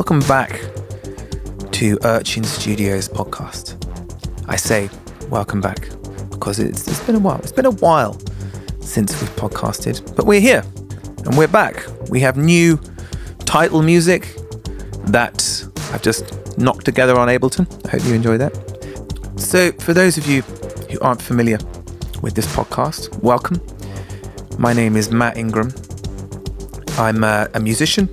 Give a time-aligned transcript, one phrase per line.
[0.00, 0.58] Welcome back
[1.72, 3.76] to Urchin Studios podcast.
[4.48, 4.88] I say
[5.28, 5.90] welcome back
[6.30, 7.38] because it's, it's been a while.
[7.40, 8.18] It's been a while
[8.80, 10.64] since we've podcasted, but we're here
[11.26, 11.84] and we're back.
[12.08, 12.80] We have new
[13.40, 14.34] title music
[15.08, 17.68] that I've just knocked together on Ableton.
[17.86, 18.56] I hope you enjoy that.
[19.36, 20.40] So, for those of you
[20.90, 21.58] who aren't familiar
[22.22, 23.60] with this podcast, welcome.
[24.58, 25.70] My name is Matt Ingram.
[26.96, 28.08] I'm a, a musician,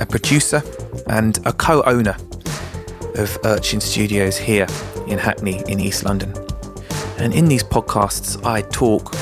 [0.00, 0.60] a producer,
[1.08, 2.16] and a co owner
[3.16, 4.66] of Urchin Studios here
[5.06, 6.32] in Hackney in East London.
[7.18, 9.12] And in these podcasts, I talk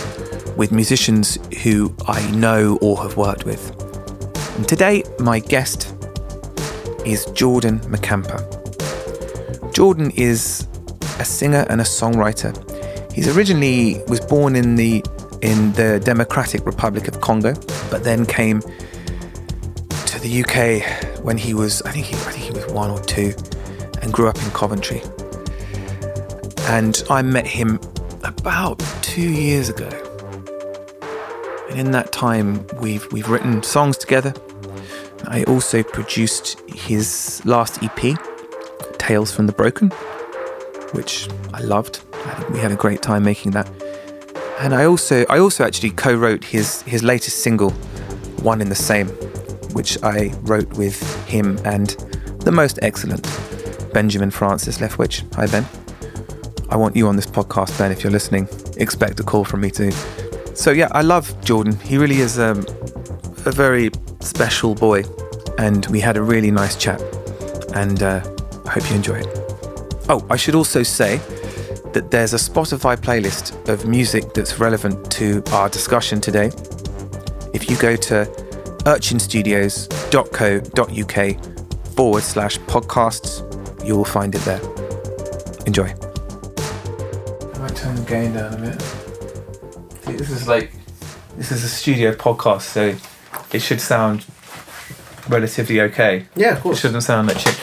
[0.56, 3.70] with musicians who I know or have worked with.
[4.56, 5.94] And today, my guest
[7.04, 8.40] is Jordan Mackampa.
[9.74, 10.68] Jordan is
[11.18, 12.52] a singer and a songwriter.
[13.12, 15.04] He's originally was born in the
[15.42, 17.54] in the Democratic Republic of Congo,
[17.90, 18.60] but then came
[20.06, 23.00] to the UK when he was I think he, I think he was one or
[23.00, 23.32] two,
[24.02, 25.02] and grew up in Coventry.
[26.68, 27.80] And I met him
[28.24, 29.88] about two years ago.
[31.70, 34.34] And in that time, we've we've written songs together.
[35.26, 38.18] I also produced his last EP,
[38.98, 39.90] Tales from the Broken,
[40.92, 42.02] which I loved.
[42.50, 43.70] We had a great time making that.
[44.58, 47.70] And I also I also actually co-wrote his his latest single,
[48.42, 49.08] One in the Same,
[49.72, 51.90] which I wrote with him and
[52.40, 53.22] the most excellent
[53.92, 55.22] Benjamin Francis Leftwich.
[55.34, 55.66] Hi Ben.
[56.70, 58.48] I want you on this podcast, Ben, if you're listening.
[58.78, 59.90] Expect a call from me too.
[60.54, 61.78] So yeah, I love Jordan.
[61.80, 62.60] He really is um,
[63.44, 63.90] a very
[64.20, 65.04] special boy,
[65.58, 67.00] and we had a really nice chat.
[67.74, 68.22] And uh,
[68.66, 69.26] I hope you enjoy it.
[70.08, 71.18] Oh, I should also say
[71.92, 76.50] that there's a Spotify playlist of music that's relevant to our discussion today.
[77.52, 78.26] If you go to
[78.84, 81.44] urchinstudios.co.uk
[81.96, 83.42] forward slash podcasts,
[83.86, 84.60] you will find it there.
[85.66, 85.84] Enjoy.
[85.84, 85.88] I
[87.58, 88.78] might turn the gain down a bit.
[90.18, 90.72] This is like,
[91.36, 92.94] this is a studio podcast, so
[93.52, 94.24] it should sound
[95.28, 96.26] relatively okay.
[96.34, 96.80] Yeah, of It course.
[96.80, 97.58] shouldn't sound like shit.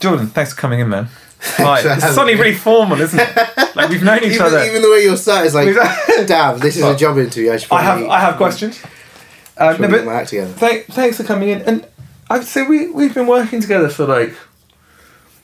[0.00, 1.08] Jordan, thanks for coming in, man.
[1.42, 1.80] Hi.
[1.82, 3.28] for It's having suddenly really formal, isn't it?
[3.76, 4.64] Like we've known each Even, other.
[4.64, 5.72] even the way you're sat is like,
[6.26, 7.52] damn, this is Well, a job interview.
[7.52, 8.82] I should I have I have questions.
[9.60, 10.52] Should no, probably get my but act together.
[10.52, 11.62] thank, thanks for coming in.
[11.62, 11.86] And
[12.30, 14.34] I'd say we we've been working together for like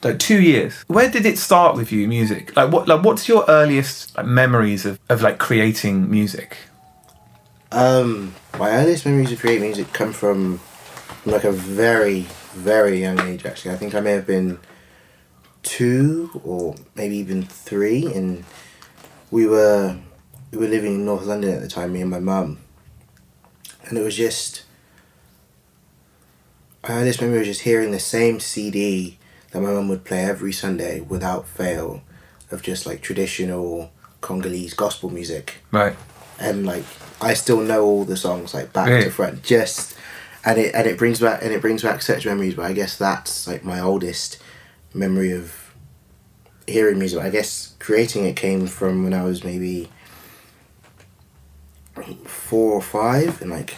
[0.03, 0.85] like two years.
[0.87, 2.57] Where did it start with you, music?
[2.57, 6.57] Like what like what's your earliest like, memories of, of like creating music?
[7.73, 12.21] Um, my earliest memories of creating music come from, from like a very,
[12.53, 13.45] very young age.
[13.45, 14.59] Actually, I think I may have been
[15.63, 18.45] two or maybe even three, and
[19.31, 19.97] we were
[20.53, 21.93] we were living in North London at the time.
[21.93, 22.59] Me and my mum,
[23.89, 24.63] and it was just.
[26.89, 29.19] Earliest memory was just hearing the same CD
[29.51, 32.03] that my mum would play every Sunday without fail,
[32.53, 35.97] of just like traditional Congolese gospel music Right.
[36.39, 36.85] and like
[37.21, 39.05] I still know all the songs like back Really?
[39.05, 39.43] to front.
[39.43, 39.97] Just
[40.45, 42.55] and it and it brings back and it brings back such memories.
[42.55, 44.39] But I guess that's like my oldest
[44.95, 45.75] memory of
[46.69, 47.21] hearing music.
[47.21, 49.89] I guess creating it came from when I was maybe
[52.25, 53.75] four or five in like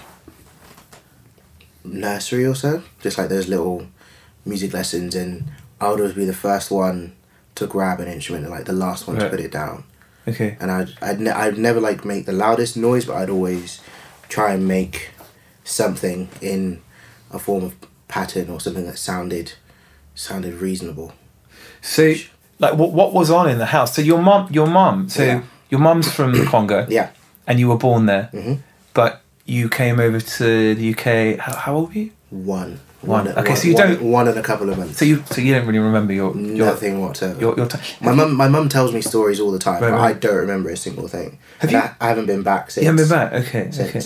[1.84, 2.82] nursery or so.
[3.00, 3.86] Just like those little
[4.44, 5.44] music lessons, and
[5.80, 7.12] I would always be the first one
[7.54, 9.24] to grab an instrument and like the last one Right.
[9.24, 9.82] to put it down
[10.28, 10.56] Okay.
[10.60, 13.80] and I'd I'd, ne- I'd never like make the loudest noise, but I'd always
[14.28, 15.10] try and make
[15.64, 16.80] something in
[17.32, 17.74] a form of
[18.06, 19.52] pattern or something that sounded
[20.14, 21.12] sounded reasonable.
[21.80, 22.14] So
[22.60, 23.94] like what what was on in the house?
[23.96, 25.42] So your mum your mum so Yeah.
[25.70, 27.10] your mum's from Congo Yeah,
[27.48, 28.28] and you were born there.
[28.32, 28.58] Mhm.
[28.94, 32.10] But you came over to the UK how, how old were you?
[32.30, 32.78] one.
[33.00, 33.28] One.
[33.28, 34.98] Okay, one- so you one- don't- one in a couple of months.
[34.98, 37.40] So you so you don't really remember your your Nothing whatsoever.
[37.40, 37.80] your, your time.
[38.00, 40.16] my mum, my mum tells me stories all the time, Right, but right.
[40.16, 41.38] I don't remember a single thing.
[41.60, 42.82] Have And you- I, I haven't been back since.
[42.84, 43.32] You haven't been back?
[43.32, 43.88] Okay, since.
[43.88, 44.02] okay.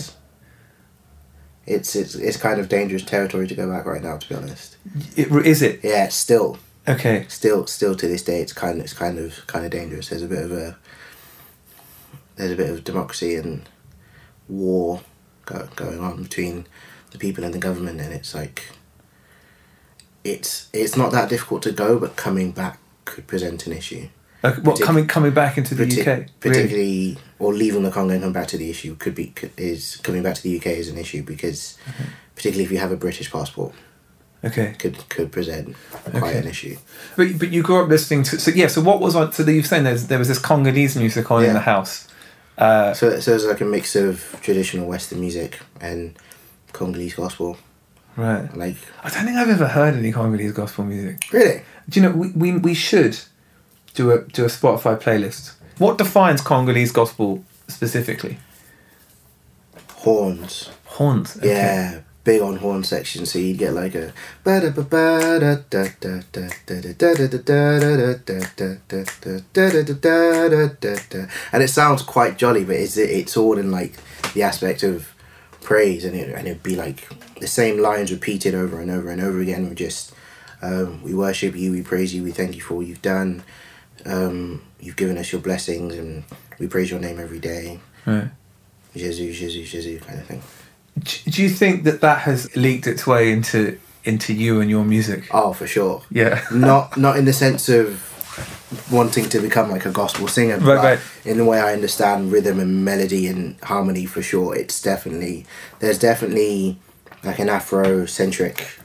[1.65, 4.75] It's it's it's kind of dangerous territory to go back right now, to be honest.
[5.15, 5.79] It, is it?
[5.81, 6.57] Yeah, still,
[6.87, 7.25] Okay.
[7.29, 10.21] still still to this day it's kind of it's kind of kind of dangerous there's
[10.23, 10.77] a bit of a
[12.35, 13.67] there's a bit of democracy and
[14.49, 15.01] war
[15.45, 16.65] go, going on between
[17.11, 18.63] the people and the government and it's like
[20.23, 24.07] it's it's not that difficult to go but coming back could present an issue
[24.43, 26.07] okay what Partic- coming coming back into the Partic- UK?
[26.07, 26.27] Really?
[26.39, 30.23] particularly or leaving the Congo and coming back to the issue could be is coming
[30.23, 32.03] back to the UK is an issue because Mm-hmm.
[32.35, 33.73] particularly if you have a British passport
[34.45, 34.75] Okay.
[34.79, 36.37] could could present quite Okay.
[36.39, 36.77] an issue
[37.15, 38.67] But but you grew up listening to so yeah.
[38.67, 39.31] So what was on?
[39.33, 42.07] So you're saying there's, there was this Congolese music on in the house.
[42.57, 46.15] Uh, So, so it's like a mix of traditional Western music and
[46.71, 47.57] Congolese gospel.
[48.15, 48.55] Right.
[48.55, 51.17] Like I don't think I've ever heard any Congolese gospel music.
[51.31, 53.17] really, Do you know we, we, we should
[53.95, 55.53] do a do a Spotify playlist.
[55.79, 58.37] What defines Congolese gospel specifically?
[60.03, 60.69] horns.
[60.85, 61.37] Horns.
[61.37, 61.47] okay.
[61.47, 63.25] Yeah, big on horn section.
[63.25, 64.13] So you'd get like a
[71.51, 73.97] and it sounds quite jolly, but it's it's all in like
[74.33, 75.13] the aspect of
[75.61, 77.07] praise, and it and it'd be like
[77.39, 79.67] the same lines repeated over and over and over again.
[79.67, 80.13] We're just
[80.61, 83.43] um, we worship you, we praise you, we thank you for all you've done.
[84.05, 86.23] Um, you've given us your blessings, and
[86.59, 87.79] we praise your name every day.
[88.05, 88.29] Right.
[88.93, 90.43] Jesus, Jesus, Jesus, kind of thing.
[90.99, 95.27] Do you think that that has leaked its way into into you and your music?
[95.31, 96.03] Oh, for sure.
[96.11, 96.43] Yeah.
[96.53, 98.09] not not in the sense of
[98.91, 100.99] wanting to become like a gospel singer, Right, but right.
[101.25, 104.55] in the way I understand rhythm and melody and harmony for sure.
[104.55, 105.45] It's definitely
[105.79, 106.77] there's definitely
[107.23, 108.79] like an Afrocentric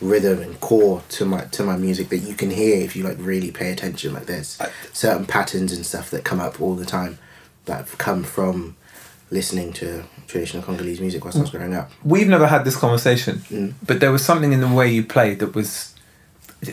[0.00, 3.16] rhythm and core to my to my music that you can hear if you like
[3.18, 4.12] really pay attention.
[4.14, 4.58] Like there's
[4.92, 7.18] certain patterns and stuff that come up all the time
[7.66, 8.76] that have come from
[9.30, 11.90] listening to traditional Congolese music whilst I was growing up.
[12.04, 13.74] We've never had this conversation, Mm.
[13.86, 15.94] but there was something in the way you played that was,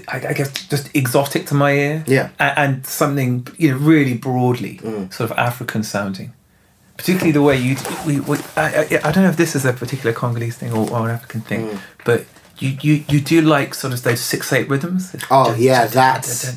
[0.08, 2.04] I, I guess, just exotic to my ear.
[2.08, 2.30] Yeah.
[2.40, 5.14] A- and, something you know really broadly Mm.
[5.14, 6.34] sort of African sounding.
[6.98, 9.74] Particularly the way you, we, we I, I, I don't know if this is a
[9.74, 11.80] particular Congolese thing or, or an African thing, Mm.
[12.06, 12.26] but
[12.60, 15.16] you, you, you do like sort of those six eight rhythms.
[15.32, 16.56] Oh, yeah, that's-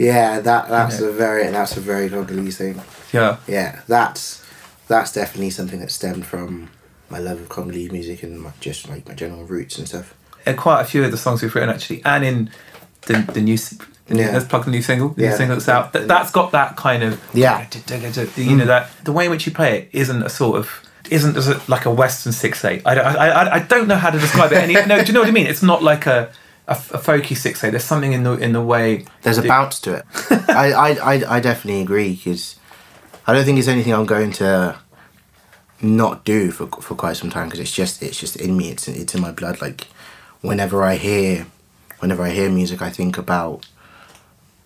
[0.00, 1.06] yeah, that that's Yeah.
[1.08, 2.80] a very that's a very Congolese thing.
[3.12, 3.36] yeah.
[3.46, 4.42] yeah, that's
[4.88, 6.70] that's definitely something that stemmed from
[7.10, 10.14] my love of Congolese music and my, just like my general roots and stuff.
[10.44, 12.50] And quite a few of the songs we've written actually, and in
[13.02, 13.56] the the new,
[14.08, 14.32] new Yeah.
[14.32, 15.36] let's plug the new single, the new Yeah.
[15.36, 15.92] single that's out.
[15.92, 17.66] That, that's got that kind of Yeah.
[18.36, 21.36] you know that the way in which you play it isn't a sort of isn't
[21.36, 22.82] as a, like a Western six eight.
[22.84, 24.58] I don't I, I, I don't know how to describe it.
[24.58, 25.46] Any no, do you know what I mean?
[25.46, 26.30] It's not like a
[26.68, 27.70] a, a folky six eight.
[27.70, 29.04] There's something in the in the way.
[29.22, 30.04] There's a bounce to it.
[30.48, 32.56] I, I, I, I definitely agree because
[33.26, 34.78] I don't think it's anything I'm going to
[35.82, 38.70] not do for for quite some time because it's just it's just in me.
[38.70, 39.60] It's it's in my blood.
[39.60, 39.86] Like
[40.40, 41.46] whenever I hear
[41.98, 43.66] whenever I hear music, I think about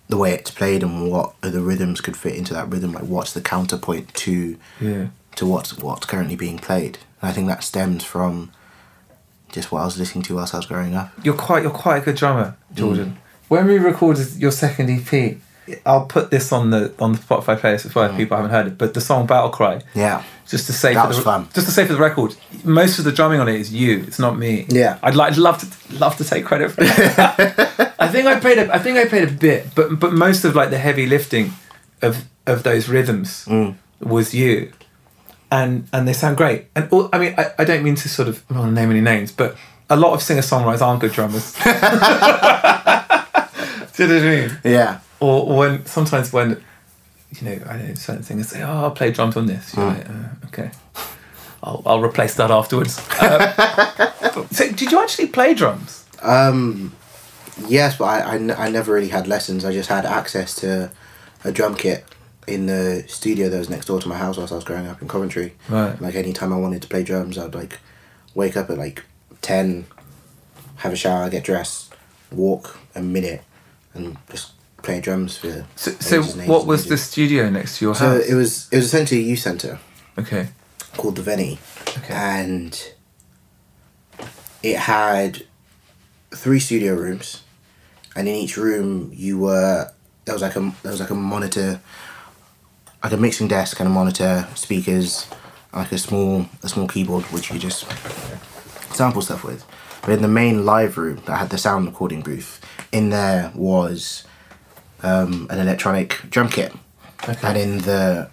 [0.09, 2.91] the way it's played and what the rhythms could fit into that rhythm.
[2.93, 5.07] Like what's the counterpoint to Yeah.
[5.37, 6.99] to what's what's currently being played.
[7.21, 8.51] And I think that stems from
[9.51, 11.11] just what I was listening to whilst I was growing up.
[11.23, 12.77] You're quite you're quite a good drummer, Mm.
[12.77, 13.17] Jordan.
[13.49, 15.37] When we recorded your second EP,
[15.85, 18.67] I'll put this on the on the Spotify playlist as well if people haven't heard
[18.67, 18.77] it.
[18.77, 20.23] But the song Battle Cry, Yeah.
[20.47, 21.47] just to say That for the, fun.
[21.53, 24.03] just to say for the record, most of the drumming on it is you.
[24.07, 24.65] It's not me.
[24.69, 24.97] Yeah.
[25.03, 27.95] I'd like love to love to take credit for that.
[27.99, 30.55] I think I played a I think I played a bit, but but most of
[30.55, 31.53] like the heavy lifting
[32.01, 33.75] of of those rhythms Mm.
[33.99, 34.71] was you.
[35.51, 36.65] And and they sound great.
[36.75, 38.81] And all, I mean I, I don't mean to sort of I don't want to
[38.81, 39.55] name any names, but
[39.89, 41.53] a lot of singer songwriters aren't good drummers.
[43.93, 44.57] Do you know what I mean?
[44.63, 44.99] Yeah.
[45.21, 46.61] Or, or when sometimes when
[47.39, 50.09] you know I know certain singers say, "Oh, I'll play drums on this." You're like,
[50.09, 50.71] uh, "Okay,
[51.63, 54.11] I'll I'll replace that afterwards." Uh,
[54.51, 56.05] so, did you actually play drums?
[56.23, 56.91] Um,
[57.67, 59.63] yes, but I, I, n- I never really had lessons.
[59.63, 60.91] I just had access to
[61.43, 62.03] a drum kit
[62.47, 65.01] in the studio that was next door to my house whilst I was growing up
[65.03, 65.53] in Coventry.
[65.69, 65.99] Right.
[66.01, 67.79] Like anytime I wanted to play drums, I'd like
[68.33, 69.03] wake up at like
[69.41, 69.85] ten,
[70.77, 71.93] have a shower, get dressed,
[72.31, 73.43] walk a minute,
[73.93, 75.65] and just play drums for.
[75.75, 78.25] So, so ages and ages what was the studio next to your So house?
[78.29, 79.79] it was it was essentially a youth centre
[80.17, 80.49] okay.
[80.97, 81.59] called the Veni,
[81.99, 82.13] Okay.
[82.13, 82.93] and
[84.63, 85.43] it had
[86.33, 87.43] three studio rooms,
[88.15, 89.91] and in each room you were
[90.25, 91.79] there was like a there was like a monitor,
[93.03, 95.27] like a mixing desk and a monitor, speakers,
[95.73, 97.85] like a small a small keyboard which you could just
[98.95, 99.65] sample stuff with.
[100.01, 102.59] But in the main live room that had the sound recording booth,
[102.91, 104.23] in there was
[105.03, 106.73] um, an electronic drum kit,
[107.27, 107.37] Okay.
[107.43, 108.29] and in the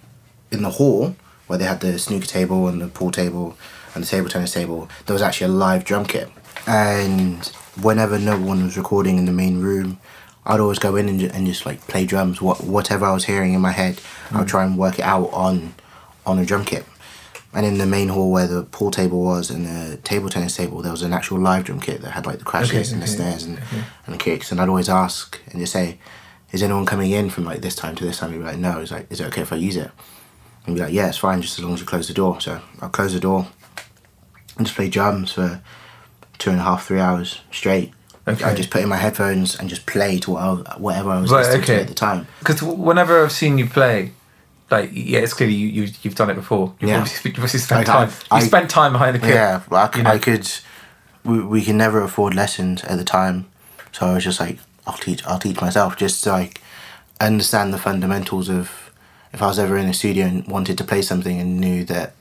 [0.50, 1.14] in the hall
[1.46, 3.56] where they had the snooker table and the pool table
[3.94, 6.28] and the table tennis table, there was actually a live drum kit.
[6.66, 7.46] And
[7.80, 9.98] whenever no one was recording in the main room,
[10.44, 12.40] I'd always go in and, and just like play drums.
[12.42, 15.30] What whatever I was hearing in my head, I would try and work it out
[15.32, 15.75] on
[16.26, 16.84] on a drum kit.
[17.54, 20.82] And in the main hall where the pool table was and the table tennis table,
[20.82, 23.06] there was an actual live drum kit that had like the crashes Okay, and the
[23.06, 23.58] okay, snares and,
[24.04, 24.52] and the kicks.
[24.52, 25.98] And I'd always ask and just say,
[26.52, 28.81] "Is anyone coming in from like this time to this time?" He'd be like, "No."
[28.81, 29.90] It's like, "Is it okay if I use it?"
[30.67, 32.61] And be like, "Yeah, it's fine, just as long as you close the door." So
[32.81, 33.47] I'll close the door
[34.57, 35.61] and just play drums for
[36.38, 37.93] two and a half, three hours straight.
[38.26, 38.45] Okay.
[38.45, 41.38] I just put in my headphones and just play to what whatever I was Right,
[41.47, 41.76] listening okay.
[41.76, 42.26] to at the time.
[42.40, 44.12] Because whenever I've seen you play,
[44.71, 46.75] like yeah, it's clearly you, you you've done it before.
[46.78, 46.99] You've Yeah.
[47.00, 48.11] obviously, you've obviously spent Like, time.
[48.31, 49.31] I- you spent time behind the kit.
[49.35, 50.11] Yeah, c- you know.
[50.11, 50.47] I could
[51.25, 53.47] we, we can never afford lessons at the time,
[53.93, 56.61] so I was just like, I'll teach I'll teach myself just to like
[57.21, 58.90] understand the fundamentals of
[59.33, 62.14] if I was ever in a studio and wanted to play something and knew that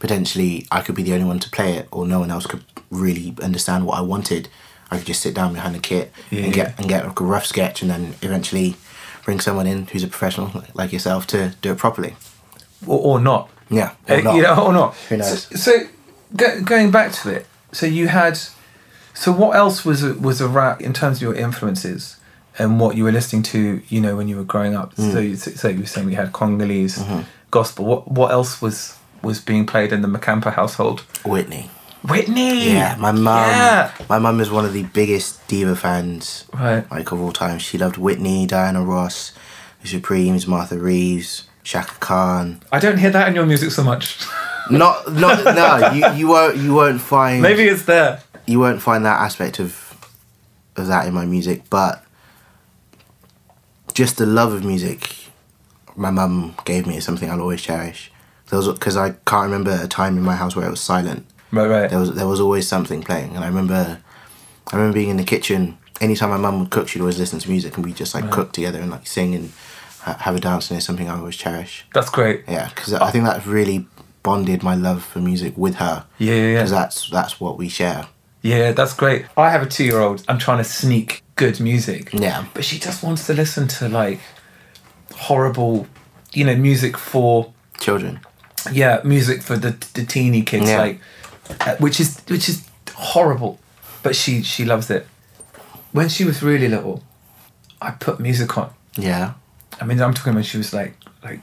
[0.00, 2.64] potentially I could be the only one to play it or no one else could
[2.90, 4.48] really understand what I wanted,
[4.90, 6.44] I could just sit down behind the kit Yeah.
[6.44, 8.76] and get and get like a rough sketch and then eventually
[9.24, 12.16] bring someone in who's a professional like yourself to do it properly.
[12.86, 13.50] or, or not.
[13.70, 13.92] Yeah.
[14.08, 14.36] Uh, or not.
[14.36, 14.94] You know, or not.
[15.10, 15.42] Who knows?
[15.48, 15.72] So, so
[16.34, 18.38] go, going back to it, so you had,
[19.22, 22.02] so what else was was a rap in terms of your influences
[22.58, 24.94] and what you were listening to, you know, when you were growing up?
[24.96, 25.12] Mm.
[25.12, 27.20] So, you, so you were saying we had Congolese Mm-hmm.
[27.50, 27.84] gospel.
[27.90, 30.98] What what else was was being played in the Mackampa household?
[31.24, 31.64] Whitney.
[32.08, 32.72] Whitney.
[32.74, 33.50] Yeah, my mum.
[33.50, 33.90] Yeah.
[34.08, 36.84] My mum is one of the biggest diva fans Right.
[36.90, 37.58] like of all time.
[37.58, 39.32] She loved Whitney, Diana Ross,
[39.82, 42.60] The Supremes, Martha Reeves, Chaka Khan.
[42.70, 44.04] I don't hear that in your music so much.
[44.70, 45.90] Not, not no.
[45.92, 48.22] You, you won't you won't find Maybe it's there.
[48.48, 49.94] You won't find that aspect of
[50.76, 52.04] of that in my music, but
[53.94, 55.16] just the love of music
[55.96, 58.12] my mum gave me is something I'll always cherish.
[58.48, 61.26] There was because I can't remember a time in my house where it was silent.
[61.52, 61.90] Right, right.
[61.90, 64.00] There was there was always something playing, and I remember
[64.72, 65.78] I remember being in the kitchen.
[66.00, 68.52] Anytime my mum would cook, she'd always listen to music, and we just like cook
[68.52, 69.52] together and like sing and
[69.98, 71.84] ha- have a dance, and it's something I always cherish.
[71.92, 72.44] That's great.
[72.48, 73.86] Yeah, because I think that really
[74.22, 76.04] bonded my love for music with her.
[76.18, 76.54] Yeah, yeah, yeah.
[76.54, 78.06] Because that's that's what we share.
[78.42, 79.26] Yeah, that's great.
[79.36, 80.24] I have a two year old.
[80.28, 82.10] I'm trying to sneak good music.
[82.12, 82.44] Yeah.
[82.54, 84.20] But she just wants to listen to like
[85.14, 85.86] horrible,
[86.32, 88.20] you know, music for Children.
[88.72, 90.78] yeah, music for the the teeny kids, Yeah.
[90.82, 91.00] like
[91.60, 93.58] uh, which is which is horrible.
[94.02, 95.06] But she she loves it.
[95.92, 97.02] When she was really little,
[97.80, 98.70] I put music on.
[98.96, 99.34] Yeah.
[99.80, 101.40] I mean, I'm talking when she was like like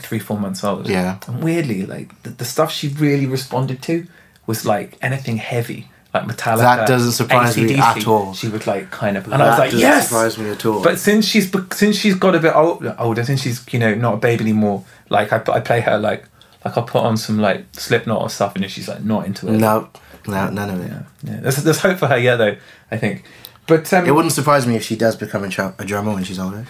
[0.00, 0.88] three four months old.
[0.88, 1.18] Yeah.
[1.28, 4.06] And weirdly, like the, the stuff she really responded to
[4.46, 6.58] was like anything heavy, like Metallica.
[6.58, 7.78] That doesn't surprise me AC/DC.
[7.80, 8.34] at all.
[8.34, 10.08] She would like kind of, and that I was like, doesn't yes.
[10.08, 10.82] surprise me at all.
[10.82, 14.14] But since she's since she's got a bit old, older, since she's you know not
[14.14, 16.24] a baby anymore, like I I play her like
[16.64, 19.58] like I put on some like Slipknot or stuff, and she's like not into it.
[19.58, 19.90] no,
[20.28, 20.90] no, none of it.
[20.90, 21.40] Yeah, yeah.
[21.40, 22.56] There's there's hope for her, yeah, though
[22.92, 23.24] I think.
[23.66, 26.22] But um, It wouldn't surprise me if she does become a, tr- a drummer when
[26.22, 26.66] she's older.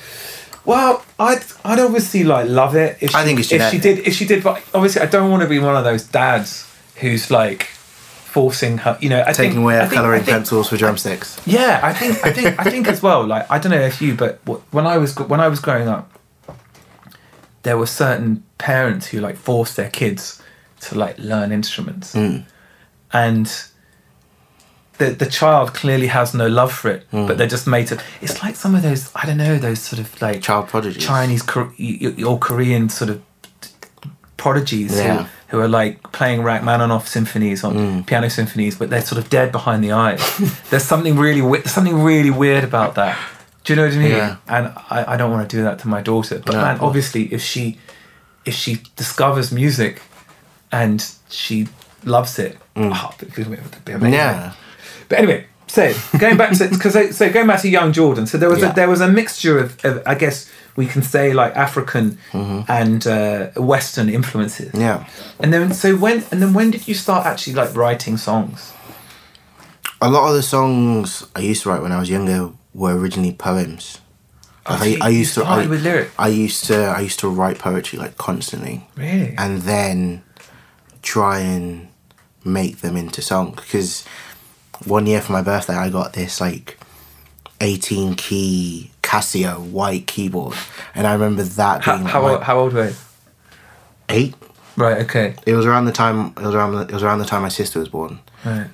[0.64, 3.98] Well, I'd I'd obviously like love it if she, I think it's if she did
[4.06, 7.30] if she did, but obviously I don't want to be one of those dads who's
[7.30, 7.68] like
[8.34, 8.98] forcing her.
[9.00, 11.40] You know, I Taking think, away her colouring think- pencils for drumsticks.
[11.46, 13.24] Yeah, I think I think I think as well.
[13.24, 14.40] Like I don't know if you, but
[14.72, 16.06] when I was when I was growing up,
[17.62, 20.42] there were certain parents who like forced their kids
[20.80, 22.38] to like learn instruments, hmm.
[23.12, 23.46] and
[24.98, 27.26] the the child clearly has no love for it, hmm.
[27.26, 28.02] but they're just made to.
[28.20, 31.04] It's like some of those I don't know those sort of like Child prodigies.
[31.06, 33.22] Chinese Kor- y- y- or Korean sort of
[34.36, 35.22] prodigies Yeah.
[35.22, 38.06] who, who are like playing Rachmaninoff symphonies on Mm.
[38.06, 40.20] piano symphonies, but they're sort of dead behind the eyes.
[40.70, 43.16] there's something really something really weird about that.
[43.62, 44.11] Do you know what I mean?
[44.11, 44.37] Yeah.
[44.49, 46.42] And I, I don't want to do that to my daughter.
[46.44, 47.78] But No, man, obviously, if she
[48.44, 50.02] if she discovers music
[50.73, 50.99] and
[51.30, 51.68] she
[52.04, 53.42] loves it, oh, it'd be-
[53.92, 54.11] amazing.
[54.11, 54.12] Mm.
[54.12, 54.52] Yeah.
[55.08, 58.50] But anyway, so going back to because so going back to young Jordan, so there
[58.50, 58.73] was Yeah.
[58.73, 63.07] a, there was a mixture of, of I guess we can say like African and
[63.07, 64.69] uh, Western influences.
[64.73, 64.81] Mm-hmm.
[64.81, 65.09] Yeah.
[65.38, 68.73] And then so when and then when did you start actually like writing songs?
[70.00, 73.33] A lot of the songs I used to write when I was younger were originally
[73.33, 74.00] poems.
[74.69, 75.45] Like, so I, I used to.
[75.45, 76.12] I, lyrics?
[76.19, 76.76] I used to.
[76.76, 79.35] I used to write poetry like constantly, Really?
[79.37, 80.23] and then
[81.02, 81.88] try and
[82.45, 83.57] make them into songs.
[83.57, 84.04] Because
[84.87, 86.78] one year for my birthday, I got this like
[87.64, 90.54] eighteen key Casio white keyboard,
[90.94, 92.94] and I remember that how being like, how, old, how old were you?
[94.09, 94.35] eight.
[94.76, 94.99] Right.
[95.02, 95.35] Okay.
[95.47, 96.28] It was around the time.
[96.37, 96.73] It was around.
[96.73, 98.18] The, it was around the time my sister was born.
[98.44, 98.66] Right.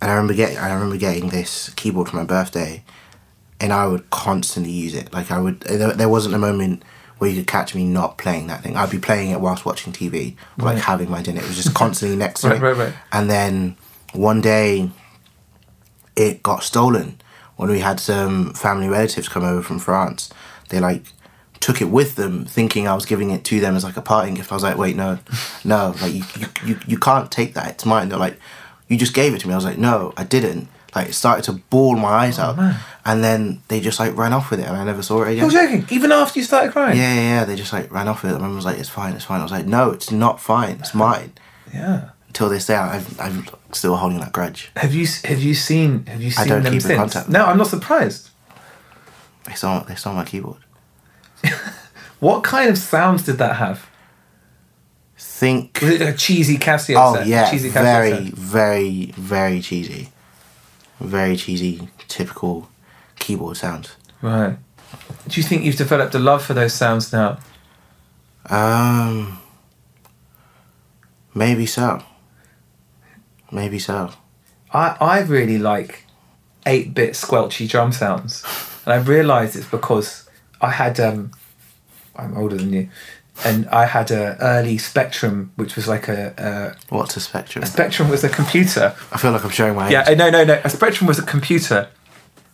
[0.00, 2.84] And I remember getting I remember getting this keyboard for my birthday,
[3.60, 5.12] and I would constantly use it.
[5.14, 6.82] Like I would, there, there wasn't a moment
[7.18, 8.76] where you could catch me not playing that thing.
[8.76, 11.40] I'd be playing it whilst watching TV, or like having my dinner.
[11.40, 12.68] It was just constantly next to Right, me.
[12.68, 12.92] right, right.
[13.10, 13.76] And then
[14.12, 14.90] one day,
[16.14, 17.18] it got stolen
[17.56, 20.30] when we had some family relatives come over from France.
[20.68, 21.04] They like
[21.60, 24.34] took it with them, thinking I was giving it to them as like a parting
[24.34, 24.52] gift.
[24.52, 25.18] I was like, wait, no,
[25.64, 27.70] no, like you, you, you, you can't take that.
[27.70, 28.08] It's mine.
[28.08, 28.38] They're like,
[28.88, 29.54] you just gave it to me.
[29.54, 30.68] I was like, no, I didn't.
[30.94, 32.80] Like it started to bawl my eyes oh, out, Oh, man.
[33.04, 35.50] and then they just like ran off with it, and I never saw it again.
[35.50, 35.84] You're joking.
[35.90, 36.96] Even after you started crying.
[36.96, 37.44] Yeah, yeah, yeah.
[37.44, 38.38] They just like ran off with it.
[38.38, 40.76] My mum was like, "It's fine, it's fine." I was like, "No, it's not fine.
[40.80, 41.32] It's mine."
[41.74, 42.10] Yeah.
[42.36, 44.70] Until this day, I'm, I'm still holding that grudge.
[44.76, 46.98] Have you have you seen have you I seen don't them keep in since?
[46.98, 48.28] contact with No, I'm not surprised.
[49.46, 50.58] They stole, they stole my keyboard.
[52.20, 53.88] What kind of sounds did that have?
[55.16, 55.78] Think.
[55.80, 57.26] Was it a cheesy Casio Oh set?
[57.26, 58.34] yeah, cheesy Casio very, set?
[58.34, 60.08] very, very cheesy.
[61.00, 62.68] very cheesy, typical
[63.18, 63.96] keyboard sounds.
[64.20, 64.58] Right.
[65.28, 67.38] Do you think you've developed a love for those sounds now?
[68.50, 69.38] Um,
[71.34, 72.02] maybe so.
[73.50, 74.10] Maybe so.
[74.72, 76.04] I, I really like
[76.66, 78.44] 8 bit squelchy drum sounds.
[78.84, 80.28] And I realised it's because
[80.60, 81.30] I had, um,
[82.16, 82.88] I'm older than you,
[83.44, 87.62] and I had a early Spectrum, which was like a, What's a spectrum?
[87.62, 88.94] a, a Spectrum was a computer.
[89.12, 89.92] I feel like I'm showing my age.
[89.92, 90.60] Yeah, no, no, no.
[90.64, 91.88] A Spectrum was a computer.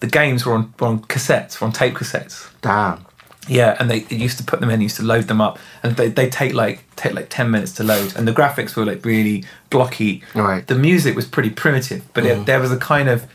[0.00, 2.50] The games were on, were on cassettes, were on tape cassettes.
[2.60, 3.06] Damn.
[3.48, 5.96] Yeah, and they, they used to put them in, used to load them up, and
[5.96, 9.04] they they take like take like ten minutes to load, and the graphics were like
[9.04, 10.22] really blocky.
[10.34, 10.64] Right.
[10.66, 12.46] The music was pretty primitive, but it, mm.
[12.46, 13.26] there was a kind of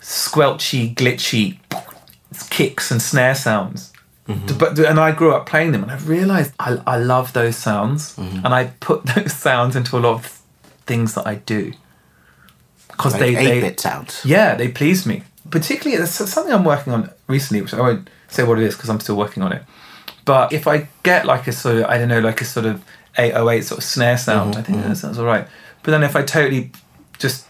[0.00, 1.58] squelchy, glitchy
[2.50, 3.92] kicks and snare sounds.
[4.28, 4.58] Mm-hmm.
[4.58, 8.14] But and I grew up playing them, and I realized I I love those sounds,
[8.14, 8.44] mm-hmm.
[8.44, 10.40] and I put those sounds into a lot of
[10.86, 11.72] things that I do
[12.98, 14.22] because Like they 8 they bit sounds.
[14.24, 15.22] yeah, they please me.
[15.50, 18.90] Particularly, there's something I'm working on recently, which I won't say what it is because
[18.90, 19.62] I'm still working on it.
[20.24, 22.84] But if I get like a sort of, I don't know, like a sort of
[23.16, 25.46] 808 sort of snare sound, Mm-hmm, I think that sounds all right.
[25.82, 26.70] But then if I totally
[27.18, 27.46] just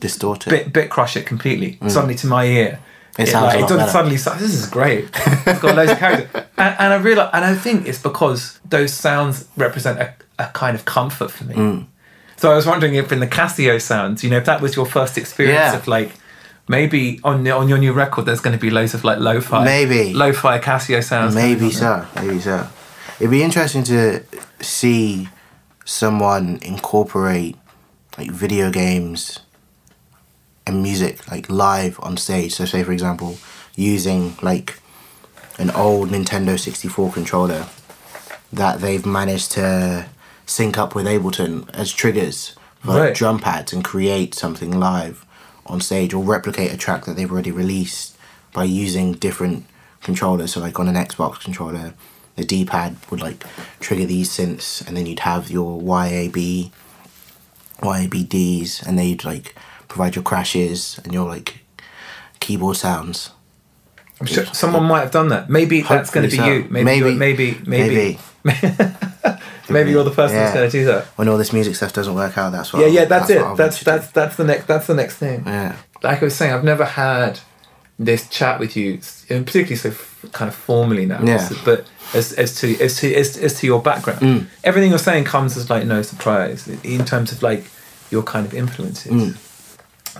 [0.00, 0.50] Distorted.
[0.50, 2.78] bit bit crush it completely, suddenly to my ear,
[3.16, 3.22] Mm.
[3.24, 3.90] It sounds like, it does better.
[3.90, 5.06] suddenly sound, this is great.
[5.16, 6.46] It's got loads of character.
[6.56, 10.76] And, and I realize, and I think it's because those sounds represent a, a kind
[10.76, 11.54] of comfort for me.
[11.56, 11.86] Mm.
[12.36, 14.86] So I was wondering if in the Casio sounds, you know, if that was your
[14.86, 15.76] first experience Yeah.
[15.76, 16.12] of like,
[16.68, 19.64] maybe on your, on your new record, there's going to be loads of like lo-fi,
[19.64, 20.12] Maybe.
[20.14, 21.34] lo-fi Casio sounds.
[21.34, 22.06] Maybe so.
[22.16, 22.68] Maybe so.
[23.18, 24.22] It'd be interesting to
[24.60, 25.28] see
[25.84, 27.56] someone incorporate
[28.16, 29.40] like video games
[30.66, 32.54] and music like live on stage.
[32.54, 33.38] So, say for example,
[33.74, 34.80] using like
[35.58, 37.66] an old Nintendo 64 controller
[38.52, 40.06] that they've managed to
[40.46, 45.26] sync up with Ableton as triggers for like, drum pads and create something live
[45.68, 48.16] on stage or replicate a track that they've already released
[48.52, 49.66] by using different
[50.02, 50.52] controllers.
[50.54, 51.94] So like on an Xbox controller,
[52.36, 53.44] the D pad would like
[53.80, 56.70] trigger these synths and then you'd have your YAB
[57.80, 59.54] YABDs and they'd like
[59.88, 61.60] provide your crashes and your like
[62.40, 63.30] keyboard sounds.
[64.20, 65.48] I'm sure someone might have done that.
[65.48, 66.70] Maybe that's going to be Hopefully you.
[66.70, 67.14] Maybe, Maybe.
[67.14, 68.94] maybe, maybe, Maybe.
[69.70, 70.60] maybe you're the person that's Yeah.
[70.60, 71.04] going to do that.
[71.16, 73.36] When all this music stuff doesn't work out, that's what Yeah, I'll- yeah, that's, what
[73.38, 73.40] it.
[73.40, 73.84] That's venture to.
[73.84, 75.42] that's that's the next that's the next thing.
[75.46, 75.76] yeah.
[76.02, 77.40] Like I was saying, I've never had
[77.98, 81.20] this chat with you, and particularly so f- kind of formally now.
[81.22, 81.48] Yeah.
[81.64, 84.46] But as, as to as to as, as to your background, Mm.
[84.64, 87.64] everything you're saying comes as like no surprise in terms of like
[88.10, 89.10] your kind of influences.
[89.12, 89.36] Mm.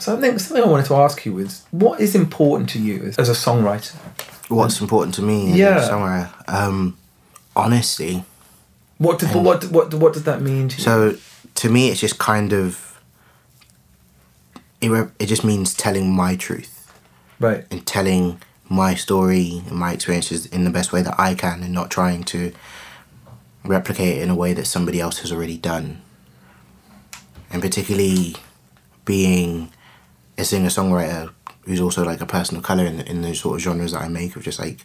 [0.02, 3.02] So I think something I wanted to ask you is what is important to you
[3.04, 3.94] as, as a songwriter?
[4.48, 5.52] What's important to me?
[5.52, 5.80] Yeah.
[5.87, 6.30] Somewhere.
[6.48, 6.96] Um,
[7.56, 8.24] honesty.
[8.98, 10.82] What did, what what what does that mean to you?
[10.82, 11.16] So
[11.56, 12.84] to me, it's just kind of.
[14.80, 16.92] It, re- it just means telling my truth
[17.40, 17.64] right.
[17.70, 21.72] and telling my story and my experiences in the best way that I can and
[21.72, 22.52] not trying to
[23.64, 26.00] replicate it in a way that somebody else has already done.
[27.50, 28.37] And particularly
[29.04, 29.72] being
[30.37, 31.32] a singer songwriter
[31.62, 34.08] who's also like a person of colour in, in those sort of genres that I
[34.08, 34.80] make of just like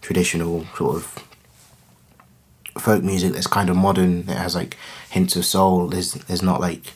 [0.00, 1.24] traditional sort of
[2.78, 4.76] folk music that's kind of modern that has like
[5.10, 6.94] hints of soul there's there's not like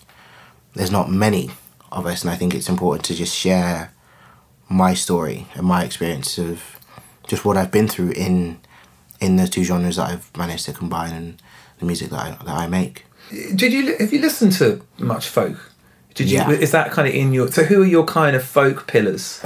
[0.74, 1.50] there's not many
[1.92, 3.92] of us and I think it's important to just share
[4.68, 6.78] my story and my experience of
[7.26, 8.58] just what I've been through in
[9.20, 11.42] in the two genres that I've managed to combine and
[11.78, 13.04] the music that I, that I make.
[13.30, 15.72] Did you have you listened to much folk?
[16.14, 16.38] Did you?
[16.38, 16.50] Yeah.
[16.50, 17.50] Is that kind of in your?
[17.50, 19.42] So who are your kind of folk pillars?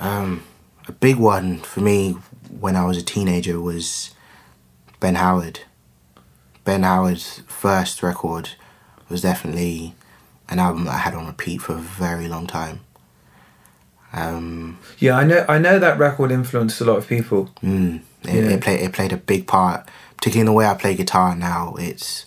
[0.00, 0.42] Um,
[0.88, 2.16] A big one for me
[2.60, 4.10] when I was a teenager was
[5.04, 5.60] Ben Howard.
[6.64, 8.48] Ben Howard's first record
[9.10, 9.94] was definitely
[10.48, 12.80] an album that I had on repeat for a very long time.
[14.14, 15.44] Um, Yeah, I know.
[15.46, 17.50] I know that record influenced a lot of people.
[17.62, 18.50] mm, it, Yeah.
[18.54, 19.86] it played it played a big part,
[20.16, 21.74] particularly in the way I play guitar now.
[21.78, 22.24] It's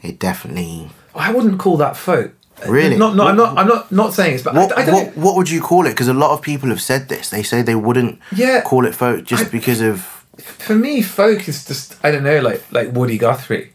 [0.00, 2.32] it definitely I wouldn't call that folk.
[2.66, 2.96] Really?
[2.96, 3.16] Not.
[3.16, 3.26] Not.
[3.28, 3.58] I'm not.
[3.58, 3.92] I'm not.
[3.92, 4.44] Not saying it's.
[4.44, 5.90] But What, I, I what, what would you call it?
[5.90, 7.28] Because a lot of people have said this.
[7.28, 8.62] They say they wouldn't Yeah.
[8.62, 10.13] call it folk just I- because of.
[10.38, 11.96] For me, folk is just.
[12.04, 12.40] I don't know.
[12.40, 13.72] Like like Woody Guthrie,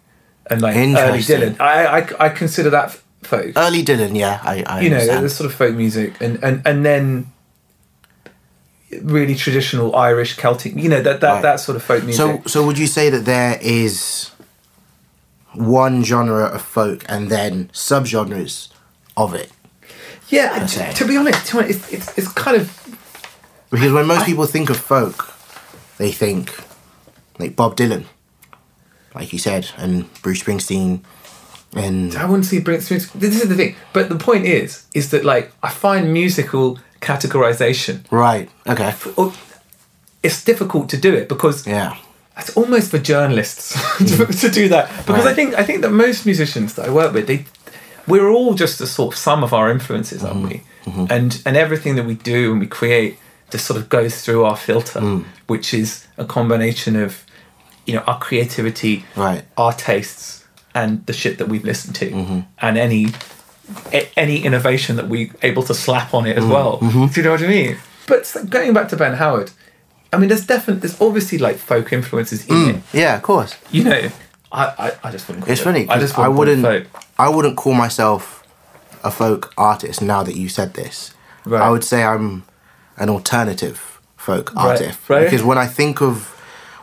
[0.49, 1.59] and like early Dylan.
[1.59, 2.91] I, I I consider that
[3.23, 3.53] folk.
[3.55, 5.25] Early Dylan, yeah, I, I you know, understand.
[5.25, 7.31] the sort of folk music, and and and then
[9.01, 10.75] really traditional Irish Celtic.
[10.75, 11.41] You know that that Right.
[11.43, 12.17] that sort of folk music.
[12.17, 14.31] So, so would you say that there is
[15.53, 18.69] one genre of folk and then subgenres
[19.15, 19.51] of it?
[20.29, 20.93] yeah, I- say.
[20.93, 22.97] to be honest, to be honest, it's, it's it's kind of
[23.71, 25.33] Because when most people think of folk,
[25.99, 26.57] they think
[27.37, 28.05] like Bob Dylan,
[29.13, 31.01] like you said, and Bruce Springsteen,
[31.75, 33.11] And I wouldn't see bring experience.
[33.11, 33.75] This is the thing.
[33.93, 38.09] But the point is, is that like I find musical categorization.
[38.11, 39.37] right, okay, oh,
[40.23, 41.97] It's difficult to do it because yeah,
[42.37, 44.31] it's almost for journalists to, mm-hmm.
[44.31, 47.27] to do that because I think I think that most musicians that I work with
[47.27, 47.45] they
[48.07, 50.47] we're all just a sort of sum of our influences aren't mm-hmm.
[50.47, 51.05] we mm-hmm.
[51.11, 53.17] and and everything that we do and we create
[53.51, 55.25] just sort of goes through our filter mm.
[55.47, 57.25] which is a combination of
[57.85, 59.43] you know our creativity Right.
[59.57, 62.39] our tastes and the shit that we've listened to mm-hmm.
[62.59, 63.07] and any
[63.91, 66.51] a- any innovation that we're able to slap on it as mm.
[66.51, 67.07] well mm-hmm.
[67.07, 69.51] do you know what I mean but going back to Ben Howard
[70.11, 72.77] I mean, there's definitely, there's obviously like folk influences in mm.
[72.77, 72.83] it.
[72.93, 73.55] yeah, of course.
[73.71, 74.09] You know,
[74.51, 75.45] I, I, I just wouldn't.
[75.45, 75.87] Call It's it, funny.
[75.87, 76.63] I just I wouldn't.
[76.63, 76.91] wouldn't.
[76.91, 77.09] Call folk.
[77.19, 78.43] I wouldn't call myself
[79.03, 81.13] a folk artist now that you said this.
[81.45, 81.61] Right.
[81.61, 82.43] I would say I'm
[82.99, 85.23] an alternative folk Right, artist right.
[85.23, 86.27] because when I think of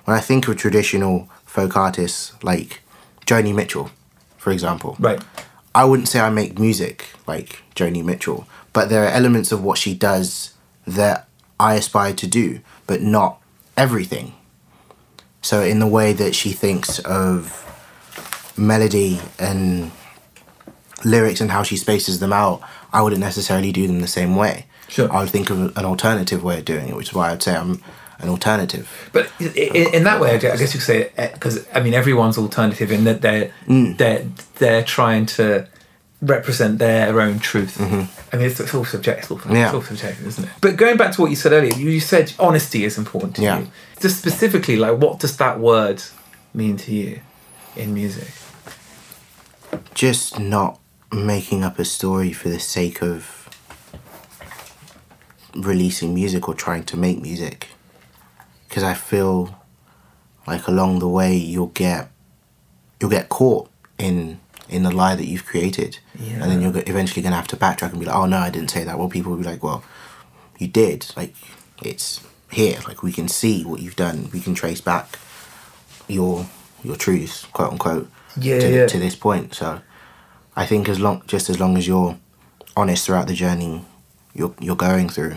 [0.04, 2.80] when I think of traditional folk artists like
[3.26, 3.90] Joni Mitchell,
[4.38, 5.20] for example, Right.
[5.74, 9.78] I wouldn't say I make music like Joni Mitchell, but there are elements of what
[9.78, 10.54] she does
[10.86, 11.28] that
[11.60, 13.40] I aspire to do, but not
[13.76, 14.32] everything.
[15.42, 17.62] So in the way that she thinks of
[18.56, 19.90] melody and
[21.04, 24.66] lyrics and how she spaces them out, I wouldn't necessarily do them the same way.
[24.88, 25.12] Sure.
[25.12, 27.56] I would think of an alternative way of doing it, which is why I'd say
[27.56, 27.82] I'm
[28.20, 28.88] an alternative.
[29.12, 32.38] But i- i- in that way, I guess you could say because I mean everyone's
[32.38, 33.96] alternative in that they're Mm.
[33.98, 34.24] they're
[34.58, 35.66] they're trying to
[36.22, 37.78] represent their own truth.
[37.78, 37.84] I
[38.36, 39.22] mean, it's, it's all subjective.
[39.24, 39.54] It's all, Mm-hmm.
[39.54, 39.66] Yeah.
[39.66, 40.50] it's all subjective, isn't it?
[40.62, 43.42] But going back to what you said earlier, you, you said honesty is important to
[43.42, 43.58] Yeah.
[43.60, 43.68] you.
[44.00, 46.02] Just specifically, like, what does that word
[46.54, 47.20] mean to you
[47.76, 48.28] in music?
[49.94, 50.78] just not
[51.12, 53.35] making up a story for the sake of
[55.56, 57.68] releasing music or trying to make music.
[58.68, 59.62] Because i feel
[60.46, 62.10] like along the way you'll get
[63.00, 65.98] you'll get caught in in the lie that you've created.
[66.42, 68.50] And then you're eventually going to have to backtrack and be like oh no i
[68.50, 68.98] didn't say that.
[68.98, 69.84] Well people will be like well
[70.58, 71.06] you did.
[71.16, 71.34] Like
[71.82, 72.78] it's here.
[72.88, 74.28] Like we can see what you've done.
[74.32, 75.18] We can trace back
[76.08, 76.46] your
[76.84, 78.86] your truths quote unquote Yeah, to, yeah.
[78.86, 79.54] to this point.
[79.54, 79.80] So
[80.58, 82.16] i think as long just as long as you're
[82.76, 83.84] honest throughout the journey
[84.38, 85.36] you're you're going through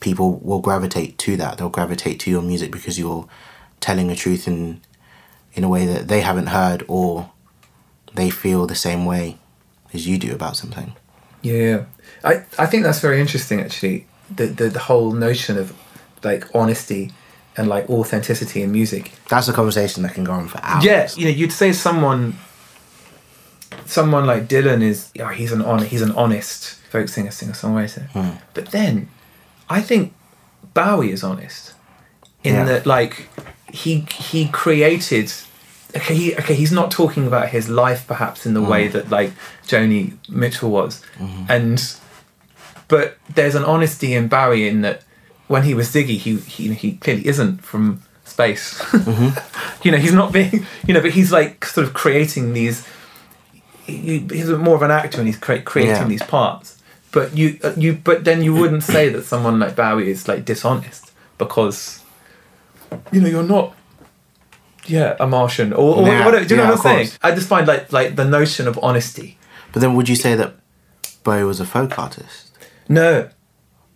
[0.00, 3.28] people will gravitate to that they'll gravitate to your music because you're
[3.80, 4.80] telling a truth in
[5.52, 7.30] in a way that they haven't heard or
[8.14, 9.36] they feel the same way
[9.92, 10.92] as you do about something
[11.42, 11.84] Yeah,
[12.22, 14.06] I I think that's very interesting actually.
[14.36, 15.72] The the, the whole notion of
[16.22, 17.12] like honesty
[17.56, 19.12] and like authenticity in music.
[19.28, 22.34] that's a conversation that can go on for hours Yes, you know, you'd say someone,
[23.86, 28.08] someone like Dylan is, yeah, he's an on, he's an honest folk singer, singer songwriter.
[28.10, 28.38] Hmm.
[28.54, 29.08] But then,
[29.68, 30.14] I think
[30.74, 31.74] Bowie is honest
[32.42, 32.64] in Yeah.
[32.64, 33.28] that, like,
[33.72, 35.32] he he created.
[35.96, 38.92] Okay, he, okay, he's not talking about his life perhaps in the way hmm.
[38.92, 39.32] that like
[39.66, 41.44] Joni Mitchell was, hmm.
[41.48, 41.96] and
[42.86, 45.02] but there's an honesty in Bowie in that
[45.46, 48.78] when he was Ziggy, he he, he clearly isn't from space.
[48.78, 49.82] Mm-hmm.
[49.82, 52.86] you know, he's not being, you know, but he's like sort of creating these.
[53.90, 56.04] He, he's more of an actor and he's cre- creating Yeah.
[56.08, 56.76] these parts.
[57.12, 60.44] But you, uh, you, but then you wouldn't say that someone like Bowie is like
[60.44, 62.02] dishonest because,
[63.12, 63.74] you know, you're not.
[64.86, 66.44] Yeah, a Martian or, or Yeah, whatever.
[66.44, 67.06] Do you know what I'm saying?
[67.08, 67.18] course.
[67.22, 69.38] I just find like like the notion of honesty.
[69.72, 70.54] but then would you say that
[71.22, 72.50] bowie was a folk artist
[72.88, 73.28] No,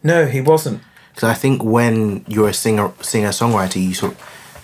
[0.02, 0.82] no, he wasn't.
[1.10, 4.14] because i think when you're a singer singer songwriter you sort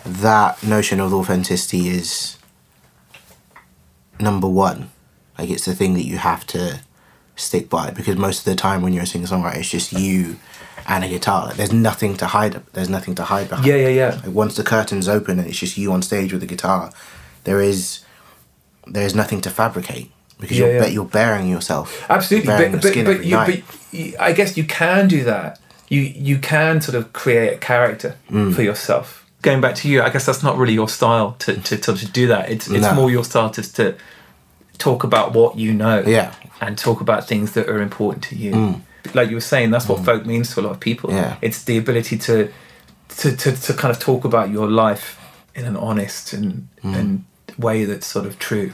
[0.04, 2.36] that notion of authenticity is
[4.20, 4.90] number one
[5.40, 6.80] like it's the thing that you have to
[7.36, 10.36] stick by because most of the time when you're a singer songwriter it's just you
[10.86, 13.88] and a guitar like, there's nothing to hide there's nothing to hide behind Yeah, yeah,
[13.88, 14.20] yeah.
[14.24, 16.92] like once the curtains open and it's just you on stage with a guitar
[17.44, 17.80] there is
[18.86, 20.86] there is nothing to fabricate because Yeah, you're yeah.
[20.96, 23.62] you're bearing yourself Absolutely, bearing but your but, but, you, but
[23.98, 25.58] you, I guess you can do that.
[25.88, 28.54] You you can sort of create a character Mm.
[28.54, 29.06] for yourself.
[29.42, 32.06] Going back to you, I guess that's not really your style to to, to, to
[32.20, 32.50] do that.
[32.50, 32.94] It's it's No.
[32.94, 33.84] more your style to to
[34.80, 36.02] talk about what you know.
[36.06, 36.34] Yeah.
[36.60, 38.82] and talk about things that are important to you.
[39.14, 41.10] Like you were saying, that's what folk means to a lot of people.
[41.10, 41.14] Mm.
[41.22, 41.36] Yeah.
[41.40, 42.50] it's the ability to
[43.20, 45.06] to, to to kind of talk about your life
[45.54, 46.96] in an honest and Mm.
[46.98, 47.24] and
[47.58, 48.72] way that's sort of true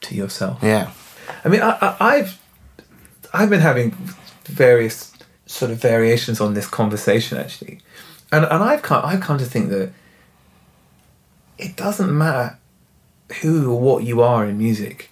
[0.00, 0.58] to yourself.
[0.62, 0.90] yeah
[1.44, 2.32] I mean, I, I, I've
[3.32, 3.90] I've been having
[4.46, 5.12] various
[5.46, 7.80] sort of variations on this conversation actually,
[8.32, 9.90] and and I've come I've come to think that
[11.58, 12.58] it doesn't matter
[13.40, 15.10] who or what you are in music,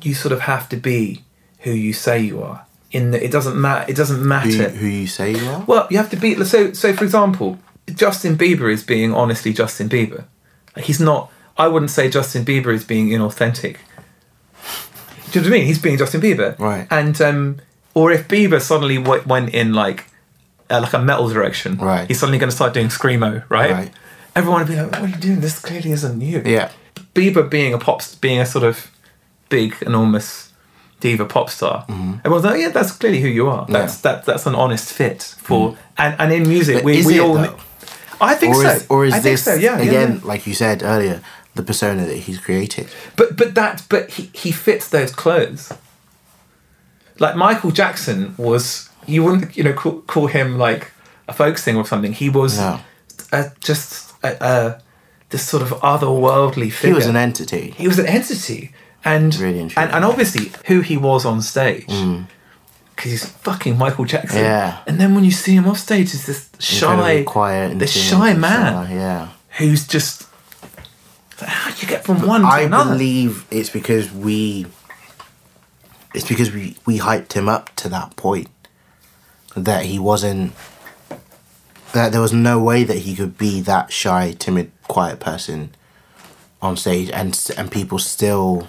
[0.00, 1.24] you, sort of have to be
[1.60, 2.66] who you say you are.
[2.90, 3.90] In that it doesn't matter.
[3.90, 4.68] It doesn't who, matter.
[4.70, 6.42] who you say you are Well, you have to be.
[6.44, 7.58] So, so for example,
[7.94, 10.24] Justin Bieber is being honestly Justin Bieber.
[10.76, 13.76] He's not I wouldn't say Justin Bieber is being inauthentic.
[15.30, 15.66] Do you know what I mean?
[15.66, 16.86] He's being Justin Bieber, Right.
[16.90, 17.58] And um,
[17.94, 20.06] or if Bieber suddenly w- went in like
[20.70, 22.08] uh, like a metal direction, Right.
[22.08, 23.70] He's suddenly going to start doing screamo, right?
[23.70, 23.90] Right.
[24.34, 25.40] Everyone would be like, "What are you doing?
[25.40, 26.70] This clearly isn't you." Yeah.
[27.14, 28.90] Bieber being a pop, being a sort of
[29.48, 30.52] big, enormous
[31.00, 31.84] diva pop star.
[31.88, 33.66] Everyone's like, "Yeah, that's clearly who you are.
[33.66, 34.06] That's Mm-hmm.
[34.08, 34.14] Yeah.
[34.16, 37.34] that that's an honest fit for." And and in music, But we we it, all.
[37.34, 37.56] though?
[38.20, 38.70] I think or so.
[38.70, 40.28] is, or is I this so, yeah, yeah, again, yeah.
[40.28, 41.22] like you said earlier,
[41.54, 42.88] the persona that he's created?
[43.16, 45.72] But but that but he, he fits those clothes.
[47.18, 50.90] Like Michael Jackson was, you wouldn't you know call, call him like
[51.28, 52.12] a folk singer or something.
[52.12, 52.80] He was No.
[53.32, 54.82] a, just a, a
[55.30, 56.90] this sort of otherworldly figure.
[56.90, 57.70] He was an entity.
[57.76, 58.72] he was an entity,
[59.04, 61.86] and Really and and, obviously who he was on stage.
[61.86, 64.40] Because he's fucking Michael Jackson.
[64.40, 64.44] Mm.
[64.44, 64.78] Yeah.
[64.86, 68.34] And then when you see him off stage, is this shy, Incredibly quiet, this shy
[68.34, 69.28] man shy, yeah.
[69.58, 70.26] who's just.
[71.38, 72.90] How do you get from one to I another?
[72.92, 74.66] believe it's because we.
[76.14, 78.48] It's because we we hyped him up to that point
[79.56, 80.52] that he wasn't.
[81.92, 85.74] That there was no way that he could be that shy, timid, quiet person
[86.62, 88.68] on stage, and and people still.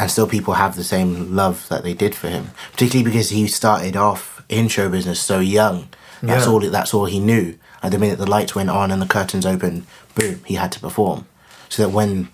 [0.00, 3.48] And still, people have the same love that they did for him, particularly because he
[3.48, 5.88] started off in show business so young.
[6.22, 6.52] That's Yeah.
[6.52, 6.60] all.
[6.60, 7.54] That's all he knew.
[7.82, 10.80] At the minute the lights went on and the curtains opened, boom, he had to
[10.80, 11.26] perform.
[11.68, 12.28] So that when,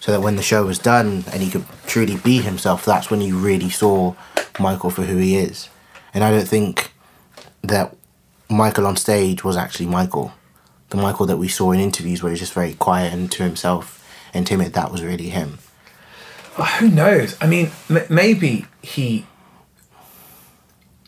[0.00, 3.20] so that when the show was done and he could truly be himself, that's when
[3.20, 4.14] you really saw
[4.58, 5.68] Michael for who he is.
[6.12, 6.92] And I don't think
[7.62, 7.96] that
[8.54, 10.32] Michael on stage was actually Michael.
[10.90, 14.00] The Michael that we saw in interviews where he's just very quiet and to himself
[14.32, 15.58] and timid, that was really him.
[16.56, 17.36] Well, who knows?
[17.40, 19.26] I mean, m- maybe he,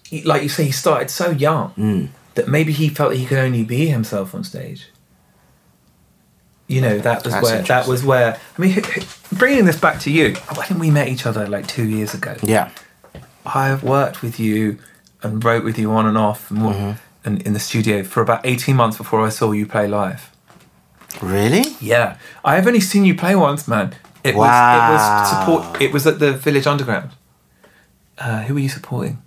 [0.04, 2.08] he- like you say, he started so young Mm.
[2.34, 4.88] that maybe he felt he could only be himself on stage.
[6.68, 8.40] You know, that was That's where that was where.
[8.58, 8.82] I mean,
[9.32, 12.34] bringing this back to you, I think we met each other like two years ago.
[12.42, 12.70] Yeah.
[13.44, 14.78] I have worked with you
[15.22, 16.90] and wrote with you on and off and, Mm-hmm.
[17.26, 20.30] And in the studio for about eighteen months before I saw you play live.
[21.20, 21.64] Really?
[21.80, 23.94] Yeah, I have only seen you play once, man.
[24.22, 25.82] It was it was support.
[25.82, 27.10] It was at the Village Underground.
[28.16, 29.22] Uh, who were you supporting?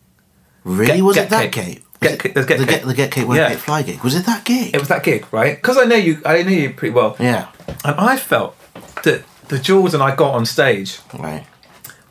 [0.64, 0.88] Really?
[0.96, 1.84] Get- was Get it that gig?
[2.02, 3.50] Get it there's Get the get the get Yeah.
[3.50, 4.02] Cape fly gig.
[4.02, 4.74] Was it that gig?
[4.74, 5.56] It was that gig, right?
[5.58, 6.22] Because I know you.
[6.26, 7.48] I know you pretty well, yeah.
[7.84, 8.56] and I felt
[9.04, 11.46] that the Jordan I got on stage Right.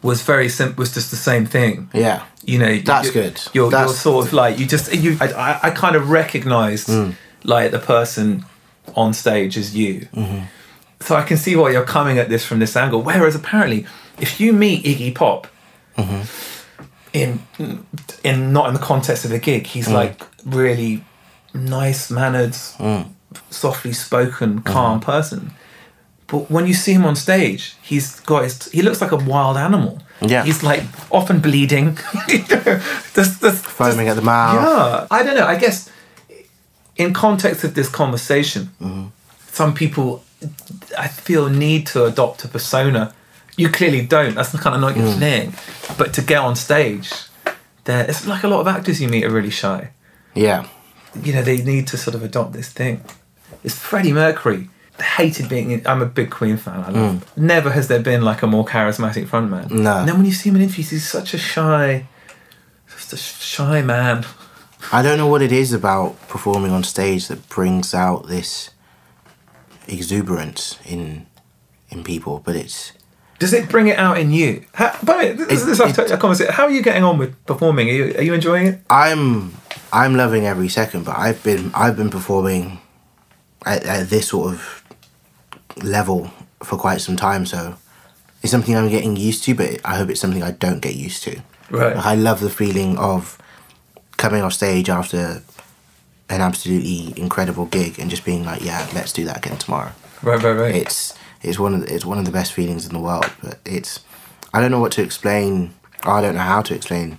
[0.03, 0.83] was very simple.
[0.83, 1.89] Was just the same thing.
[1.95, 2.25] Yeah.
[2.49, 3.41] You know, That's you- good.
[3.53, 5.17] You're, That's- you're sort of like you just you.
[5.21, 7.15] I, I, kind of recognised Mm.
[7.45, 8.45] like the person
[8.97, 10.09] on stage as you.
[10.15, 10.45] Mm-hmm.
[11.01, 13.03] So I can see why you're coming at this from this angle.
[13.03, 13.87] Whereas apparently,
[14.19, 15.47] if you meet Iggy Pop
[15.99, 16.23] Mm-hmm.
[17.13, 17.41] in
[18.25, 19.93] in not in the context of a gig, he's Mm.
[20.01, 21.05] like really
[21.53, 22.55] nice mannered,
[23.51, 25.51] softly spoken, calm person.
[26.29, 28.71] But when you see him on stage, he's got his.
[28.71, 30.01] He looks like a wild animal.
[30.21, 30.45] Yeah.
[30.45, 31.99] He's like often bleeding.
[33.15, 34.55] there's, there's, Foaming at the mouth.
[34.55, 35.47] yeah, I don't know.
[35.47, 35.91] I guess
[36.97, 39.07] in context of this conversation, mm-hmm.
[39.51, 40.25] some people
[40.99, 43.15] I feel need to adopt a persona.
[43.57, 44.35] You clearly don't.
[44.35, 45.19] That's the kind of not your mm.
[45.19, 45.55] thing.
[45.97, 47.13] But to get on stage,
[47.85, 49.91] there it's like a lot of actors you meet are really shy.
[50.35, 50.69] Yeah.
[51.23, 53.03] You know, they need to sort of adopt this thing.
[53.65, 54.69] It's Freddie Mercury.
[55.01, 55.71] Hated being.
[55.71, 56.81] In, I'm a big Queen fan.
[56.81, 57.25] I love.
[57.35, 57.37] Mm.
[57.37, 59.71] Never has there been like a more charismatic frontman.
[59.71, 59.99] No.
[59.99, 62.07] And then when you see him in interviews, he's such a shy,
[62.91, 64.25] just a shy man.
[64.93, 68.71] I don't know what it is about performing on stage that brings out this
[69.87, 71.27] exuberance in
[71.91, 72.93] in people, but it's
[73.39, 74.65] Does it bring it out in you?
[74.75, 76.53] How, by the way, this, It- this it- a conversation.
[76.53, 77.89] How are you getting on with performing?
[77.89, 78.81] Are you, are you enjoying it?
[78.91, 79.55] I'm
[79.93, 82.81] I'm loving every second, but I've been I've been performing
[83.65, 84.78] at, at this sort of
[85.83, 86.31] level
[86.63, 87.77] for quite some time, so
[88.43, 91.23] it's something I'm getting used to, but I hope it's something I don't get used
[91.25, 91.41] to.
[91.71, 91.97] Right.
[91.97, 93.39] Like, I love the feeling of
[94.17, 95.43] coming off stage after
[96.29, 99.93] an absolutely incredible gig and just being like, yeah, let's do that again tomorrow.
[100.23, 100.75] Right, right, right.
[100.75, 103.59] It's it's one of the, it's one of the best feelings in the world, but
[103.65, 104.01] it's
[104.53, 105.75] I don't know what to explain.
[106.03, 107.19] I don't know how to explain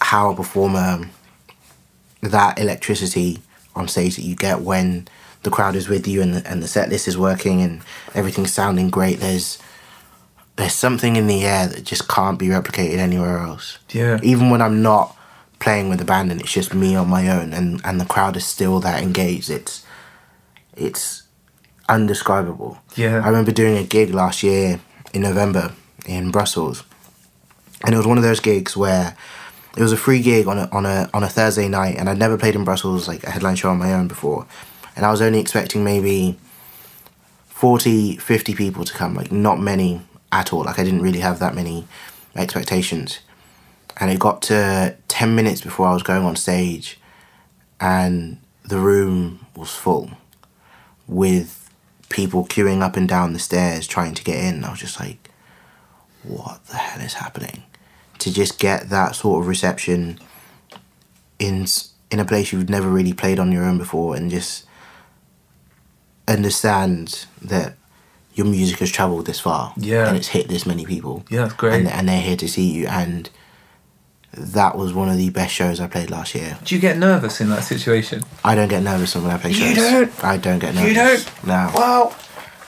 [0.00, 1.08] how a performer
[2.22, 3.38] that electricity
[3.74, 5.08] on stage that you get when
[5.42, 7.82] the crowd is with you and the, and the set list is working and
[8.14, 9.20] everything's sounding great.
[9.20, 9.58] There's
[10.56, 13.78] there's something in the air that just can't be replicated anywhere else.
[13.90, 14.20] Yeah.
[14.22, 15.16] Even when I'm not
[15.58, 18.36] playing with the band and it's just me on my own and, and the crowd
[18.36, 19.86] is still that engaged, it's
[20.76, 21.22] it's
[21.88, 22.78] undescribable.
[22.96, 23.20] Yeah.
[23.24, 24.80] I remember doing a gig last year
[25.12, 25.72] in November
[26.06, 26.84] in Brussels.
[27.84, 29.16] And it was one of those gigs where
[29.76, 32.18] it was a free gig on a on a on a Thursday night and I'd
[32.18, 34.46] never played in Brussels like a headline show on my own before.
[35.00, 36.36] And I was only expecting maybe
[37.46, 40.64] 40, 50 people to come, like not many at all.
[40.64, 41.86] Like I didn't really have that many
[42.36, 43.20] expectations.
[43.96, 47.00] And it got to 10 minutes before I was going on stage
[47.80, 50.10] and the room was full
[51.08, 51.70] with
[52.10, 54.64] people queuing up and down the stairs trying to get in.
[54.64, 55.30] I was just like,
[56.24, 57.62] what the hell is happening?
[58.18, 60.18] To just get that sort of reception
[61.38, 61.64] in
[62.10, 64.66] in a place you've never really played on your own before and just
[66.30, 67.74] understand that
[68.34, 70.06] your music has traveled this far Yeah.
[70.08, 71.74] and it's hit this many people Yeah, great.
[71.74, 73.28] and, and they're here to see you and
[74.32, 76.56] that was one of the best shows I played last year.
[76.64, 78.22] Do you get nervous in that situation?
[78.44, 79.70] I don't get nervous when I play shows.
[79.70, 80.24] You don't?
[80.24, 80.88] I don't get nervous.
[80.88, 81.46] You don't?
[81.46, 81.70] No.
[81.74, 82.14] Wow,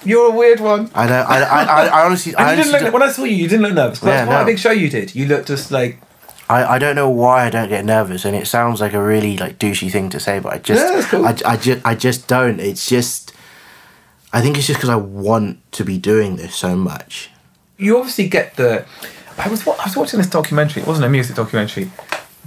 [0.04, 0.90] you're a weird one.
[0.92, 1.24] I don't.
[1.30, 2.32] I, I, I, I honestly.
[2.34, 4.02] And I, you didn't honestly look, when I saw you, you didn't look nervous.
[4.02, 4.42] Yeah, that's no.
[4.42, 5.14] a big show you did.
[5.14, 6.00] You looked just like
[6.50, 9.36] I, I don't know why I don't get nervous, and it sounds like a really
[9.36, 11.24] like douchey thing to say, but I just, Yeah, cool.
[11.24, 12.58] I, I just, I just don't.
[12.58, 13.32] It's just,
[14.32, 17.30] I think it's just because I want to be doing this so much.
[17.78, 18.84] you obviously get the.
[19.38, 20.82] I was I was watching this documentary.
[20.82, 21.90] It wasn't a music documentary,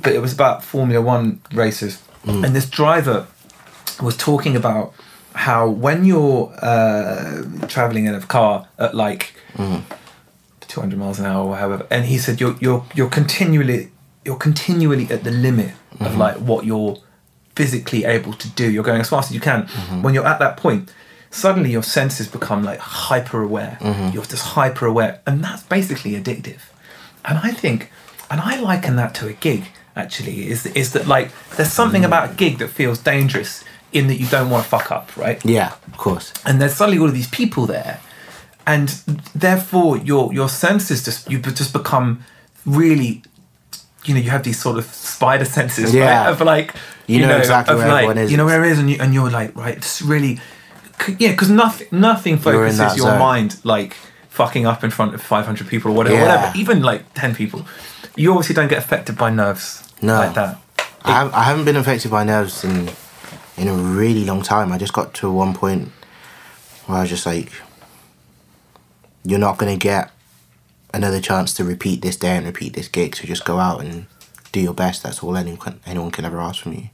[0.01, 2.43] but it was about Formula One races, mm.
[2.43, 3.27] and this driver
[4.01, 4.93] was talking about
[5.33, 9.83] how when you're uh, traveling in a car at like mm.
[10.61, 13.91] 200 miles an hour or however, and he said you're you're you're continually
[14.23, 16.17] you're continually at the limit of mm-hmm.
[16.17, 16.97] like what you're
[17.55, 18.69] physically able to do.
[18.69, 19.63] You're going as fast as you can.
[19.63, 20.01] Mm-hmm.
[20.01, 20.91] When you're at that point,
[21.35, 23.77] suddenly your senses become like hyper aware.
[23.81, 24.13] Mm-hmm.
[24.13, 26.61] You're just hyper aware, and that's basically addictive.
[27.23, 27.91] And I think,
[28.29, 29.63] and I liken that to a gig.
[29.95, 32.07] Actually, is is that like there's something mm.
[32.07, 35.39] about a gig that feels dangerous in that you don't want to fuck up, right?
[35.45, 36.33] Yeah, of course.
[36.45, 37.99] and there's suddenly all of these people there
[38.67, 38.89] and
[39.35, 42.23] therefore your your senses just you just become
[42.65, 43.21] really
[44.05, 46.25] you know you have these sort of spider senses Yeah.
[46.25, 46.73] right of like
[47.07, 48.31] You know exactly where like, everyone is.
[48.31, 50.39] you know where it is and, you, and you're like right it's really
[51.01, 53.19] c- yeah because nothing nothing You're in focuses that your zone.
[53.19, 53.93] mind like
[54.29, 56.25] fucking up in front of 500 people or whatever, Yeah.
[56.35, 57.65] whatever even like 10 people
[58.17, 60.15] you obviously don't get affected by nerves No.
[60.19, 60.57] like that
[61.03, 62.89] I, have, I haven't been affected by nerves in
[63.57, 64.73] in a really long time.
[64.73, 65.89] I just got to one point
[66.87, 67.53] where I was just like,
[69.23, 70.11] you're not gonna get
[70.93, 73.15] another chance to repeat this day and repeat this gig.
[73.15, 74.07] So just go out and
[74.51, 75.03] do your best.
[75.03, 76.89] That's all anyone can, anyone can ever ask from you.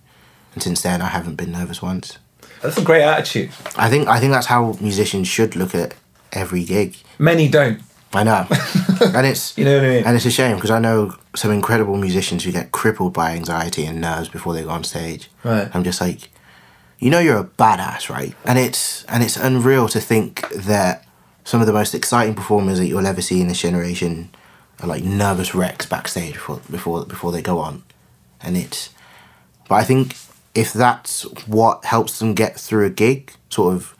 [0.53, 2.17] And since then, I haven't been nervous once.
[2.61, 5.95] That's a great attitude I think I think that's how musicians should look at
[6.31, 6.95] every gig.
[7.19, 7.81] many don't
[8.13, 8.45] I know,
[9.15, 11.51] and it's you know what I mean and it's a shame because I know some
[11.51, 15.29] incredible musicians who get crippled by anxiety and nerves before they go on stage.
[15.43, 15.73] Right.
[15.73, 16.29] I'm just like,
[16.99, 18.35] you know, you're a badass, right?
[18.45, 21.05] And it's and it's unreal to think that
[21.43, 24.29] some of the most exciting performers that you'll ever see in this generation
[24.81, 27.83] are like nervous wrecks backstage before before before they go on,
[28.41, 28.89] and it's.
[29.69, 30.15] But I think
[30.53, 33.95] if that's what helps them get through a gig, sort of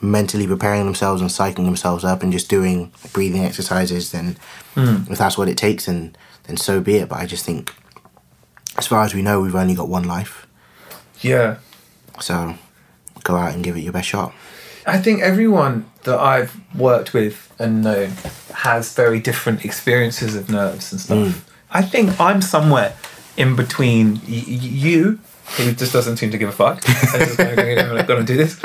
[0.00, 4.36] mentally preparing themselves and psyching themselves up and just doing breathing exercises, then
[4.74, 5.10] hmm.
[5.10, 6.14] if that's what it takes, then
[6.44, 7.08] then so be it.
[7.08, 7.74] But I just think,
[8.76, 10.46] as far as we know, we've only got one life,
[11.20, 11.56] yeah
[12.20, 12.54] so
[13.22, 14.32] go out and give it your best shot.
[14.86, 18.10] I think everyone that I've worked with and known
[18.52, 21.34] has very different experiences of nerves and stuff.
[21.34, 21.50] Hmm.
[21.70, 22.94] I think I'm somewhere
[23.36, 25.18] in between y- you,
[25.56, 28.60] who just doesn't seem to give a fuck, just I'm going to do this,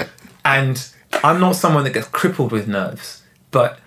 [0.46, 0.92] and
[1.24, 3.24] I'm not someone that gets crippled with nerves.
[3.52, 3.80] But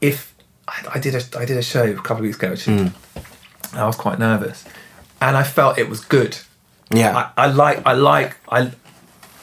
[0.00, 0.34] if
[0.68, 2.88] I, I did a I did a show a couple of weeks ago, actually, hmm.
[3.72, 4.64] and I was quite nervous,
[5.20, 6.38] and I felt it was good.
[6.90, 8.70] Yeah, I, I like I like I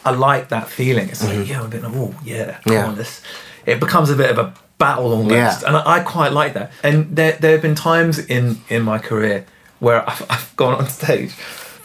[0.06, 1.10] I like that feeling.
[1.10, 1.52] It's like mm-hmm.
[1.52, 2.88] yeah, a bit of oh yeah, Yeah.
[2.88, 3.22] on, this.
[3.66, 5.60] It becomes a bit of a battle almost, Yeah.
[5.66, 6.72] and I, I quite like that.
[6.84, 9.46] And there there have been times in in my career
[9.80, 11.34] where I've, I've gone on stage.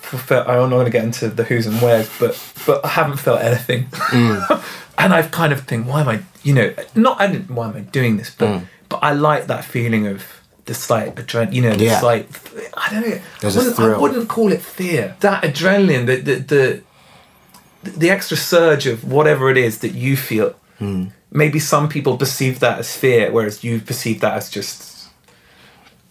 [0.08, 2.32] For, I'm not going to get into the who's and where's, but
[2.66, 3.88] but I haven't felt anything,
[4.98, 7.76] and I've kind of think, why am I, you know, not I didn't, why am
[7.76, 10.24] I doing this, but but I like that feeling of
[10.64, 12.00] the slight adrenaline, you know, the Yeah.
[12.00, 12.26] slight,
[12.76, 15.14] I don't know, I wouldn't, I wouldn't call it fear.
[15.20, 16.34] That adrenaline, the the
[17.82, 20.54] the, the extra surge of whatever it is that you feel.
[20.78, 21.06] Hmm.
[21.30, 24.87] Maybe some people perceive that as fear, whereas you perceive that as just,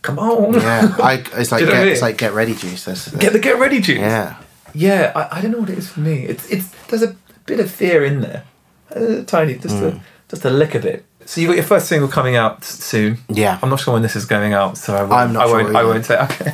[0.07, 0.95] come on, yeah.
[1.03, 1.93] I, it's like Do you know what I get, mean?
[1.93, 2.85] it's like get ready juice.
[2.85, 3.99] That's, that's get the get ready juice.
[3.99, 4.35] yeah.
[4.73, 6.23] Yeah, I, I don't know what it is for me.
[6.25, 8.43] It's it's there's a bit of fear in there,
[8.91, 9.85] a tiny, just Hmm.
[9.85, 11.03] a just a lick of it.
[11.25, 13.17] So you got your first single coming out soon.
[13.27, 13.59] Yeah.
[13.61, 15.63] I'm not sure when this is going out, so I won't, I'm not I sure
[15.63, 16.51] won't, I won't say okay.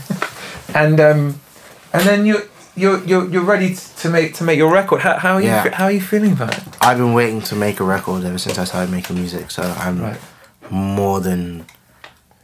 [0.74, 1.40] and um,
[1.92, 2.36] and then you
[2.76, 5.02] you're you're you're ready to make to make your record.
[5.02, 5.70] How, how are you Yeah.
[5.74, 6.64] how are you feeling about it?
[6.82, 10.02] I've been waiting to make a record ever since I started making music, so I'm
[10.02, 10.20] Right.
[10.72, 11.66] more than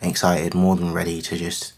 [0.02, 1.74] excited, more than ready to just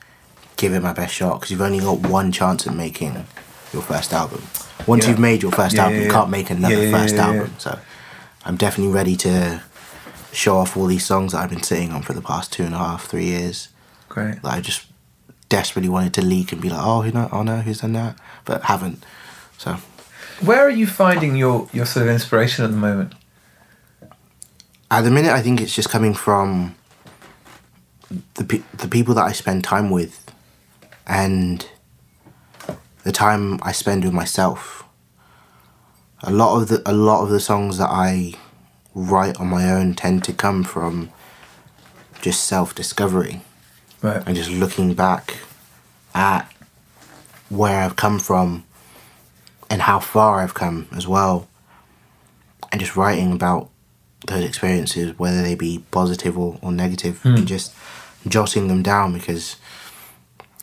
[0.57, 3.26] give it my best shot because you've only got one chance at making
[3.74, 4.43] your first album.
[4.88, 5.11] Once Yeah.
[5.11, 7.53] you've made your first Yeah, album, yeah, you can't make another first album.
[7.57, 7.80] So
[8.45, 9.61] I'm definitely ready to
[10.32, 12.74] show off all these songs that I've been sitting on for the past two and
[12.74, 13.69] a half, three years.
[14.09, 14.41] Great.
[14.43, 14.86] That I just
[15.49, 18.15] desperately wanted to leak and be like, oh, who know, oh no, who's done that,
[18.45, 19.03] but haven't.
[19.57, 19.78] So
[20.41, 23.13] Where are you finding your, your sort of inspiration at the moment?
[24.89, 26.76] at the minute, I think it's just coming from
[28.36, 30.32] the pe- the people that I spend time with,
[31.07, 31.68] and
[33.03, 34.84] the time I spend with myself.
[36.24, 38.34] A lot of the a lot of the songs that I
[38.93, 41.09] write on my own tend to come from
[42.22, 43.41] just self discovery
[44.03, 44.22] Right.
[44.26, 45.38] and just looking back
[46.14, 46.51] at
[47.49, 48.64] where I've come from
[49.70, 51.47] and how far I've come as well,
[52.72, 53.70] and just writing about
[54.28, 57.36] those experiences, whether they be positive or, or negative, hmm.
[57.36, 57.74] and just
[58.28, 59.55] jotting them down because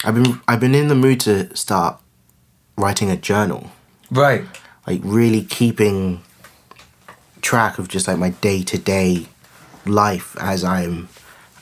[0.05, 1.99] I've been I've been in the mood to start
[2.77, 3.71] writing a journal,
[4.11, 4.45] Right.
[4.87, 6.23] like really keeping
[7.43, 9.27] track of just like my day to day
[9.87, 11.09] life as I'm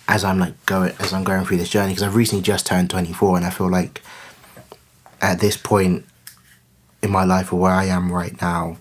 [0.09, 2.90] as I'm like going as I'm going through this journey because I've recently just turned
[2.90, 4.03] 24 and I feel like
[5.20, 6.05] at this point
[7.03, 8.76] in my life or where I am right now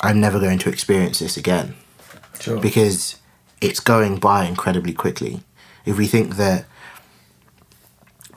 [0.00, 1.74] I'm never going to experience this again
[2.40, 2.58] Sure.
[2.60, 3.16] because
[3.62, 5.40] it's going by incredibly quickly.
[5.86, 6.66] If we think that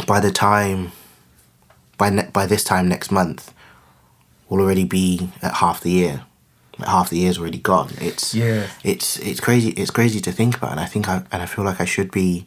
[0.07, 0.91] by the time
[1.97, 3.53] by ne- by this time next month
[4.49, 6.23] we'll already be at half the year.
[6.77, 7.89] Like half the year's already gone.
[7.99, 8.67] It's Yeah.
[8.83, 11.63] it's it's crazy it's crazy to think about and I think I and I feel
[11.65, 12.45] like I should be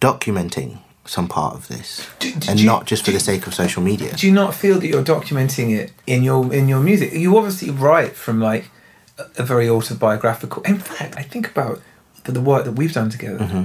[0.00, 3.54] documenting some part of this Do- do- and do not just for the sake of
[3.54, 4.14] social media.
[4.16, 7.12] Do you not feel that you're documenting it in your in your music?
[7.12, 8.70] You obviously write from like
[9.18, 10.62] a, very autobiographical.
[10.62, 11.80] In fact, I think about
[12.24, 13.64] the, the work that we've done together mm-hmm.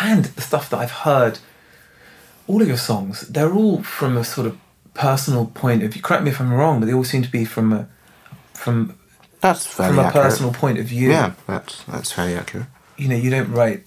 [0.00, 1.38] and the stuff that I've heard.
[2.46, 4.58] All of your songs, they're all from a sort of
[4.94, 6.00] personal point of view.
[6.00, 7.88] Correct me if I'm wrong, but they all seem to be from a
[8.54, 8.98] from
[9.40, 10.24] That's from a accurate.
[10.24, 11.10] personal point of view.
[11.10, 12.66] Yeah, that's that's fairly accurate.
[12.96, 13.84] You know, you don't write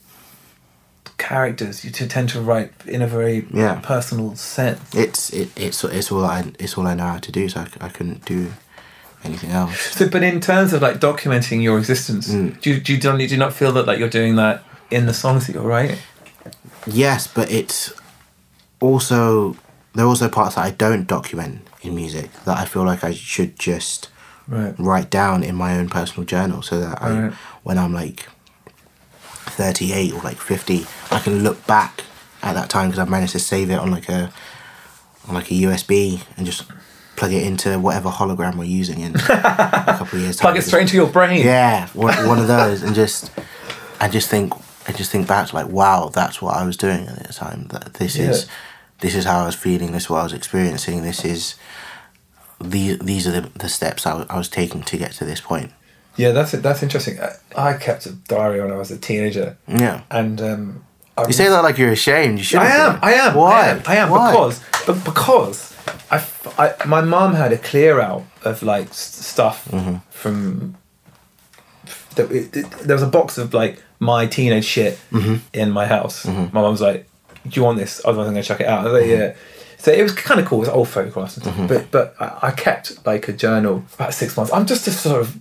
[1.18, 1.84] characters.
[1.86, 3.80] You t- tend to write in a very Yeah.
[3.82, 4.80] personal sense.
[4.96, 7.50] It's it, it's it's all I it's all I know how to do.
[7.50, 8.54] So I, I couldn't do
[9.24, 9.80] anything else.
[9.80, 12.60] So, but in terms of like documenting your existence, Mm.
[12.62, 15.06] do you, do you don't do you not feel that like you're doing that in
[15.06, 15.98] the songs that you're writing?
[16.88, 17.94] Yes, but it's
[18.80, 19.56] also
[19.94, 23.14] there are also parts that I don't document in music that I feel like I
[23.14, 24.10] should just
[24.48, 24.74] Right.
[24.78, 27.34] write down in my own personal journal so that I Right.
[27.64, 28.28] when I'm like
[29.46, 32.04] 38 or like 50 I can look back
[32.42, 34.32] at that time because I've managed to save it on like a
[35.28, 36.64] on like a USB and just
[37.22, 40.82] plug it into whatever hologram we're using in a couple of years Plug it straight
[40.82, 41.46] into your brain.
[41.46, 43.30] Yeah, one, one of those, and just,
[44.00, 44.52] I just think,
[44.88, 47.68] I just think back to like, wow, that's what I was doing at the time.
[47.68, 48.48] That this is,
[49.02, 49.92] this is how I was feeling.
[49.92, 51.04] This is what I was experiencing.
[51.04, 51.54] This is,
[52.60, 55.72] these these are the, the steps I was taking to get to this point.
[56.18, 56.64] Yeah, that's it.
[56.64, 57.20] That's interesting.
[57.20, 60.86] I, I kept a diary when I was a teenager, Yeah, and um,
[61.28, 62.40] you say that like you're ashamed.
[62.40, 62.60] You should.
[62.60, 63.00] I am.
[63.04, 63.36] I am.
[63.36, 63.62] Why?
[63.62, 63.82] I am.
[63.86, 64.32] I am Why?
[64.32, 65.71] because but because
[66.12, 66.26] I,
[66.58, 69.96] I- my mom had a clear out of like stuff Mm-hmm.
[70.10, 70.76] from.
[72.16, 72.28] That
[72.84, 75.36] there was a box of like my teenage shit Mm-hmm.
[75.54, 76.26] in my house.
[76.26, 77.08] My mom was like,
[77.48, 78.82] "Do you want this?" Otherwise, I'm gonna chuck it out.
[78.82, 79.22] I was like, Mm-hmm.
[79.22, 79.34] "Yeah."
[79.78, 80.60] So it was kind of cool.
[80.60, 81.56] It was old photographs, stuff.
[81.68, 84.52] but but I, I kept like a journal about six months.
[84.54, 85.36] I'm just a sort of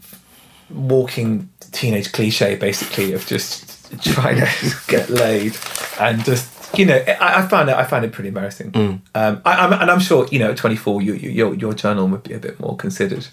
[0.71, 4.49] walking teenage cliche basically of just trying to
[4.89, 5.57] get laid
[5.99, 8.71] and just you know I, I found it I found it pretty embarrassing.
[9.15, 12.07] Um I, I'm, and I'm sure you know at 24 you, you, your your journal
[12.09, 13.27] would be a bit more considered.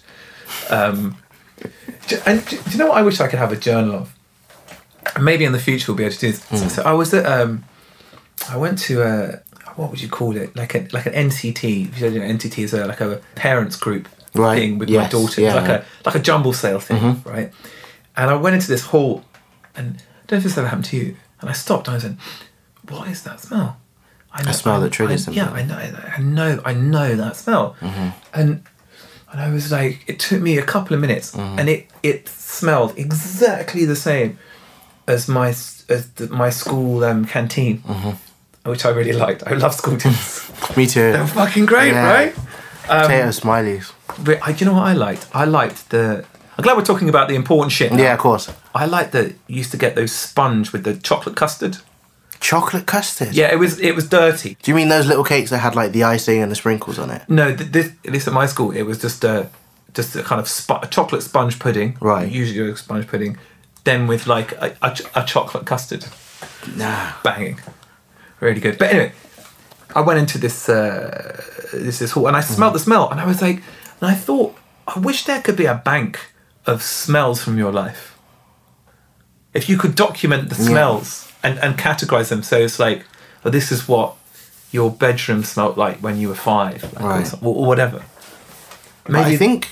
[0.70, 1.16] Um
[2.26, 4.14] and do do you know what I wish I could have a journal of?
[5.20, 6.44] Maybe in the future we'll be able to do this.
[6.60, 7.64] So, so I was at um
[8.48, 9.42] I went to a
[9.76, 10.56] what would you call it?
[10.56, 14.08] Like a like an NCT if you know NCT is a, like a parents group
[14.34, 15.40] Right, thing with my daughter.
[15.40, 17.52] Yeah, like a like a jumble sale thing, right?
[18.16, 19.24] And I went into this hall,
[19.74, 21.16] and I don't know if this ever happened to you.
[21.40, 22.18] And I stopped and I said,
[22.90, 23.76] "What is that smell?"
[24.32, 25.50] I know, smell that triggers I, Yeah.
[25.50, 25.78] I know,
[26.16, 27.76] I know, I know that smell.
[27.80, 28.08] Mm-hmm.
[28.34, 28.62] And
[29.32, 31.58] and I was like, it took me a couple of minutes, Mm-hmm.
[31.58, 34.38] and it it smelled exactly the same
[35.06, 38.70] as my as the, my school um, canteen, Mm-hmm.
[38.70, 39.42] which I really liked.
[39.46, 40.50] I love school dinners.
[40.76, 41.12] Me too.
[41.12, 42.12] They're fucking great, Yeah.
[42.12, 42.34] right?
[42.86, 43.92] Potato smileys.
[44.24, 45.26] But I, you know what I liked?
[45.34, 46.24] I liked the.
[46.56, 47.92] I'm glad we're talking about the important shit.
[47.92, 48.02] now.
[48.02, 48.50] Yeah, of course.
[48.74, 51.76] I liked that you used to get those sponge with the chocolate custard.
[52.40, 53.34] Chocolate custard.
[53.34, 54.56] Yeah, it was it was dirty.
[54.62, 57.10] Do you mean those little cakes that had like the icing and the sprinkles on
[57.10, 57.22] it?
[57.28, 59.48] No, th- this at least at my school, it was just a
[59.94, 61.96] just a kind of sp- a chocolate sponge pudding.
[62.00, 62.30] Right.
[62.30, 63.36] Usually a sponge pudding,
[63.84, 66.04] then with like a, a, ch- a chocolate custard.
[66.76, 67.12] Nah.
[67.24, 67.58] Banging,
[68.40, 68.78] really good.
[68.78, 69.12] But anyway,
[69.96, 73.26] I went into this uh, this this hall and I smelled the smell and I
[73.26, 73.56] was like,
[74.00, 76.18] and I thought, I wish there could be a bank
[76.66, 78.16] of smells from your life.
[79.54, 80.68] If you could document the Yeah.
[81.42, 83.04] And, and categorize them, so it's like,
[83.44, 84.14] oh, this is what
[84.72, 87.32] your bedroom smelt like when you were five, like, or, Right.
[87.42, 88.02] or, or whatever.
[89.04, 89.68] But I think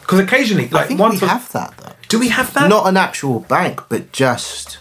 [0.00, 1.92] because occasionally, like I think once we have that though.
[2.08, 2.68] do we have that?
[2.68, 4.78] Not an actual bank, but just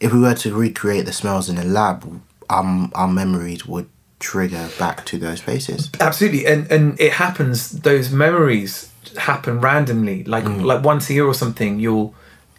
[0.00, 2.20] if we were to recreate the smells in a lab,
[2.50, 3.88] um, our memories would
[4.20, 5.90] trigger back to those places.
[6.00, 7.70] Absolutely, and and it happens.
[7.70, 10.64] Those memories happen randomly, like Mm.
[10.64, 11.80] like once a year or something.
[11.80, 12.14] You'll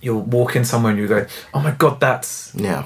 [0.07, 1.21] you'll walk in somewhere and you go,
[1.53, 2.83] "Oh my god, that's Yeah.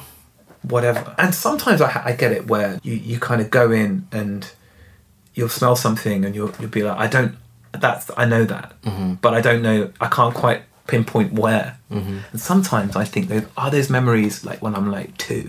[0.73, 4.39] whatever." And sometimes I, I get it where you you kind of go in and
[5.35, 7.33] you'll smell something and you'll you'll be like, "I don't,
[7.85, 9.13] that's I know that, Mm-hmm.
[9.23, 9.79] but I don't know.
[10.05, 11.77] I can't quite pinpoint where."
[12.33, 15.43] And sometimes I think those are those memories like when I'm like two.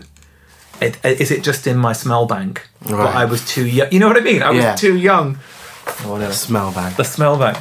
[0.80, 2.54] It, is it just in my smell bank?
[2.82, 3.14] But Right.
[3.22, 3.88] I was too young.
[3.92, 4.42] You know what I mean?
[4.42, 4.74] I was Yeah.
[4.74, 5.28] too young.
[6.10, 6.32] Whatever.
[6.32, 6.96] Smell bank.
[6.96, 7.56] The smell bank.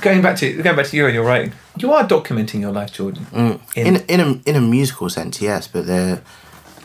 [0.00, 2.92] Going back to going back to you and your writing, you are documenting your life,
[2.92, 3.26] Jordan.
[3.32, 3.60] Mm.
[3.76, 6.22] In in a in a musical sense, yes, but there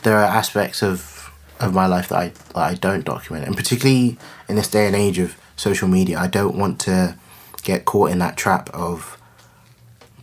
[0.02, 4.18] there are aspects of of my life that I that I don't document, and particularly
[4.48, 7.16] in this day and age of social media, I don't want to
[7.62, 9.18] get caught in that trap of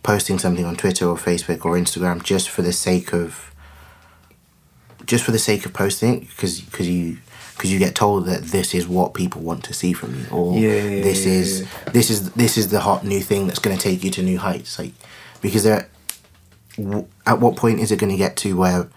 [0.02, 3.52] posting something on Twitter or Facebook or Instagram just for the sake of
[5.06, 7.18] just for the sake of posting because because you
[7.56, 10.54] because you get told that this is what people want to see from you or
[10.58, 13.76] Yeah, yeah, this yeah, is this is this is the hot new thing that's going
[13.76, 14.92] to take you to new heights like
[15.40, 15.88] because there
[16.76, 18.88] w- at what point is it going to get to where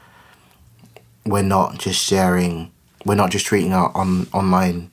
[1.25, 2.71] we're not just sharing
[3.05, 4.89] we're not just treating our on online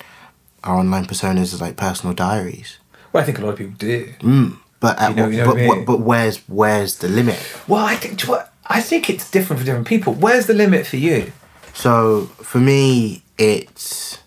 [0.63, 2.79] our online personas as like personal diaries
[3.13, 4.13] Well, I think a lot of people do.
[4.21, 5.85] Mm, but at You know- what, you know but, what I mean?
[5.85, 7.39] but where's where's the limit
[7.69, 10.15] Well, I think do you know what I think it's different for different people.
[10.15, 11.33] Where's the limit for you?
[11.75, 14.19] So for me, it's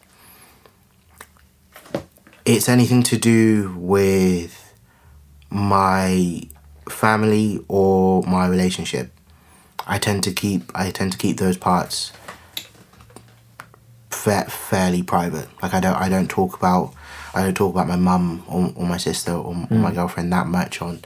[2.45, 4.73] it's anything to do with
[5.49, 6.41] my
[6.89, 9.11] family or my relationship.
[9.85, 12.11] I tend to keep I tend to keep those parts
[14.09, 15.47] fa- fairly private.
[15.61, 16.93] Like I don't I don't talk about
[17.33, 19.95] I don't talk about my mum or, or my sister or, or my hmm.
[19.95, 21.01] girlfriend that much on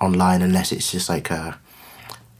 [0.00, 1.58] online unless it's just like a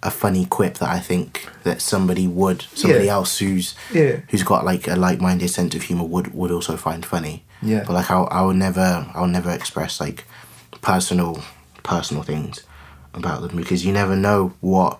[0.02, 3.12] a funny quip that I think that somebody would somebody Yeah.
[3.14, 4.20] else who's Yeah.
[4.28, 7.44] who's got like a like minded sense of humor would would also find funny.
[7.62, 7.82] Yeah.
[7.86, 10.24] But like I'll I'll never I'll never express like
[10.82, 11.42] personal
[11.82, 12.60] personal things
[13.14, 14.98] about them because you never know what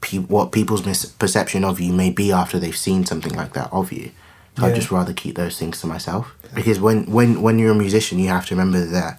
[0.00, 3.92] pe- what people's misperception of you may be after they've seen something like that of
[3.92, 4.10] you.
[4.56, 4.68] So Yeah.
[4.70, 8.18] I'd just rather keep those things to myself because when when when you're a musician,
[8.18, 9.18] you have to remember that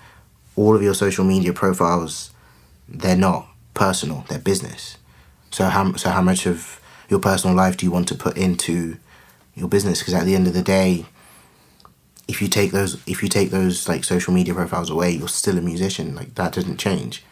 [0.55, 2.32] all of your social media profiles
[2.89, 4.97] they're not personal; they're business.
[5.51, 8.97] So how so how much of your personal life do you want to put into
[9.55, 9.99] your business?
[9.99, 11.05] Because at the end of the day,
[12.28, 15.57] if you take those if you take those like social media profiles away, you're still
[15.57, 16.15] a musician.
[16.15, 17.24] Like that doesn't change.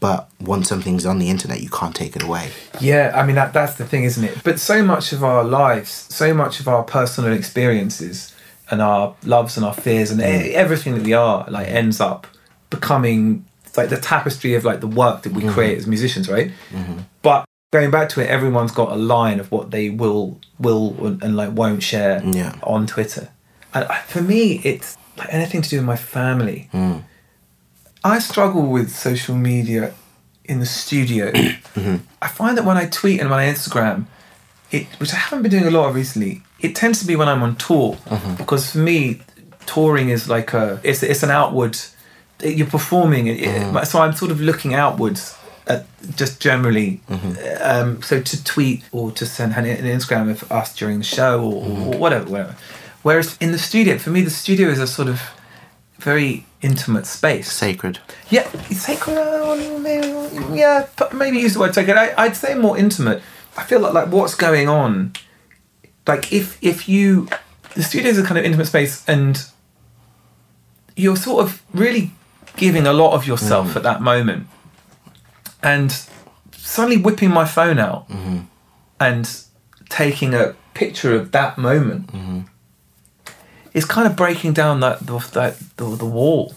[0.00, 2.50] But once something's on the internet, you can't take it away.
[2.80, 4.42] Yeah, I mean that that's the thing, isn't it?
[4.44, 8.34] But so much of our lives, so much of our personal experiences
[8.70, 12.26] and our loves and our fears and e- everything that we are like ends up
[12.70, 13.44] becoming
[13.76, 15.52] like the tapestry of like the work that we mm-hmm.
[15.52, 16.50] create as musicians, right?
[16.70, 17.00] Mm-hmm.
[17.22, 21.22] But going back to it, everyone's got a line of what they will will and,
[21.22, 22.54] and like won't share Yeah.
[22.62, 23.28] on Twitter.
[23.74, 26.68] And uh, for me, it's like anything to do with my family.
[26.72, 27.02] Mm.
[28.04, 29.92] I struggle with social media
[30.44, 31.32] in the studio.
[31.78, 31.96] Mm-hmm.
[32.20, 34.06] I find that when I tweet and when I Instagram,
[34.72, 37.28] it which I haven't been doing a lot of recently, it tends to be when
[37.28, 37.96] I'm on tour
[38.36, 39.20] because for me,
[39.66, 41.78] touring is like a it's it's an outward.
[42.42, 45.34] You're performing, it, it- so I'm sort of looking outwards.
[45.66, 45.84] At
[46.16, 47.02] just generally,
[47.60, 51.42] um, so to tweet or to send an an Instagram of us during the show
[51.44, 51.62] or,
[51.92, 52.56] or whatever, whatever.
[53.02, 55.20] Whereas in the studio, for me, the studio is a sort of
[55.98, 57.52] very intimate space.
[57.52, 57.98] Sacred.
[58.30, 59.18] Yeah, sacred.
[59.18, 61.98] uh, Yeah, maybe use the word sacred.
[61.98, 63.20] I, I'd say more intimate.
[63.58, 65.12] I feel like like what's going on.
[66.06, 67.28] Like if if you,
[67.74, 69.38] the studio is a kind of intimate space, and
[70.96, 72.12] you're sort of really
[72.58, 73.76] giving a lot of yourself mm.
[73.76, 74.46] at that moment,
[75.62, 75.90] and
[76.52, 78.40] suddenly whipping my phone out mm-hmm.
[79.00, 79.44] and
[79.88, 82.40] taking a picture of that moment mm-hmm.
[83.72, 86.54] is kind of breaking down that the, that the, the wall.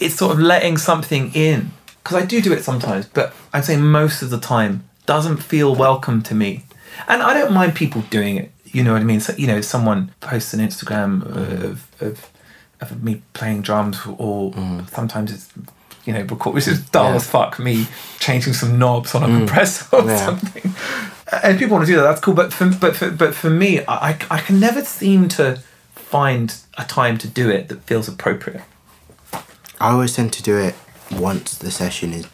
[0.00, 1.70] It's sort of letting something in.
[2.02, 5.74] Because I do do it sometimes, but I'd say most of the time doesn't feel
[5.74, 6.64] welcome to me,
[7.08, 8.52] and I don't mind people doing it.
[8.66, 9.20] You know what I mean?
[9.20, 12.30] So, you know, someone posts an Instagram of, of
[12.90, 14.88] of me playing drums, or mm.
[14.90, 15.48] sometimes it's
[16.04, 17.16] you know record, which is dull Yeah.
[17.16, 17.58] as fuck.
[17.58, 17.86] Me
[18.18, 19.38] changing some knobs on a mm.
[19.38, 20.24] compressor or Yeah.
[20.24, 20.74] something,
[21.42, 22.04] and people want to do that.
[22.04, 25.60] That's cool, but for, but for, but for me, I I can never seem to
[25.94, 28.62] find a time to do it that feels appropriate.
[29.80, 30.74] I always tend to do it
[31.10, 32.26] once the session is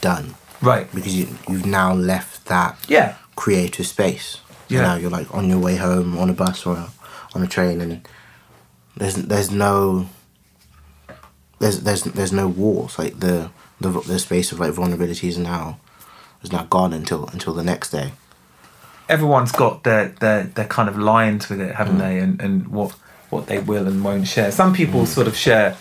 [0.00, 0.86] done Right.
[0.94, 3.14] because you you've now left that Yeah.
[3.36, 4.38] creative space.
[4.68, 4.76] Yeah.
[4.76, 6.88] You know, you're like on your way home on a bus or
[7.34, 8.06] on a train, and
[8.96, 10.06] there's there's no
[11.58, 12.98] there's there's there's no walls.
[12.98, 15.78] Like the the the space of like vulnerability is now
[16.42, 18.12] is now gone until until the next day.
[19.08, 21.76] Everyone's got their their their kind of lines with it, Mm.
[21.76, 22.18] haven't they?
[22.18, 22.92] And and what
[23.30, 24.50] what they will and won't share.
[24.52, 25.06] Some people Mm.
[25.06, 25.76] sort of share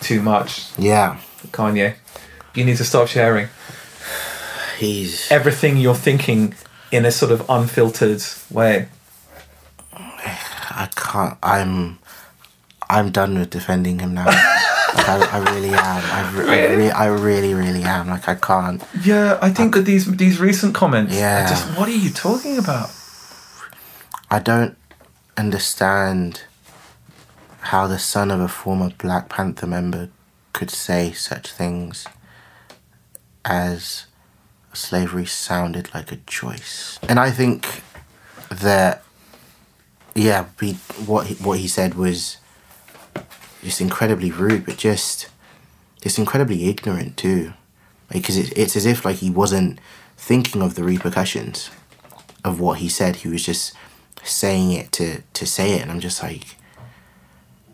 [0.00, 0.66] too much.
[0.78, 1.16] Yeah,
[1.52, 1.94] Kanye,
[2.54, 3.48] you need to stop sharing
[4.78, 6.54] he's everything you're thinking
[6.92, 8.88] in a sort of unfiltered way.
[9.94, 11.36] I can't.
[11.42, 11.98] I'm
[12.88, 14.26] I'm done with defending him now.
[14.26, 15.76] like I, I really am.
[15.76, 16.76] I, re- I, Really?
[16.76, 18.08] re- I really really am.
[18.08, 18.82] Like I can't.
[19.04, 21.14] Yeah, I think that these these recent comments.
[21.14, 21.48] Yeah.
[21.48, 22.90] Just what are you talking about?
[24.30, 24.76] I don't
[25.36, 26.42] understand
[27.60, 30.08] how the son of a former Black Panther member
[30.52, 32.06] could say such things
[33.44, 34.06] as
[34.72, 36.98] slavery sounded like a choice.
[37.08, 37.82] And I think
[38.50, 39.02] that
[40.14, 40.74] yeah, he,
[41.04, 42.38] what he, what he said was
[43.66, 45.28] just incredibly rude, but just
[46.00, 47.52] just incredibly ignorant too.
[48.10, 49.80] Because it, it's as if like he wasn't
[50.16, 51.70] thinking of the repercussions
[52.44, 53.16] of what he said.
[53.16, 53.74] He was just
[54.22, 56.56] saying it to to say it, and I'm just like,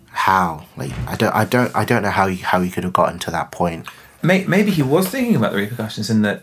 [0.09, 0.64] how?
[0.78, 3.18] Like I don't I don't I don't know how he, how he could have gotten
[3.20, 3.86] to that point.
[4.22, 6.43] Maybe he was thinking about the repercussions in that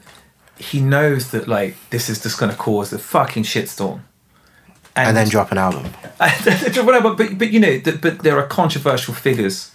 [0.60, 4.02] he knows that like this is just going to cause a fucking shitstorm.
[5.08, 5.86] And then drop an album.
[6.86, 7.14] whatever.
[7.14, 9.72] But but you know, that, but there are controversial figures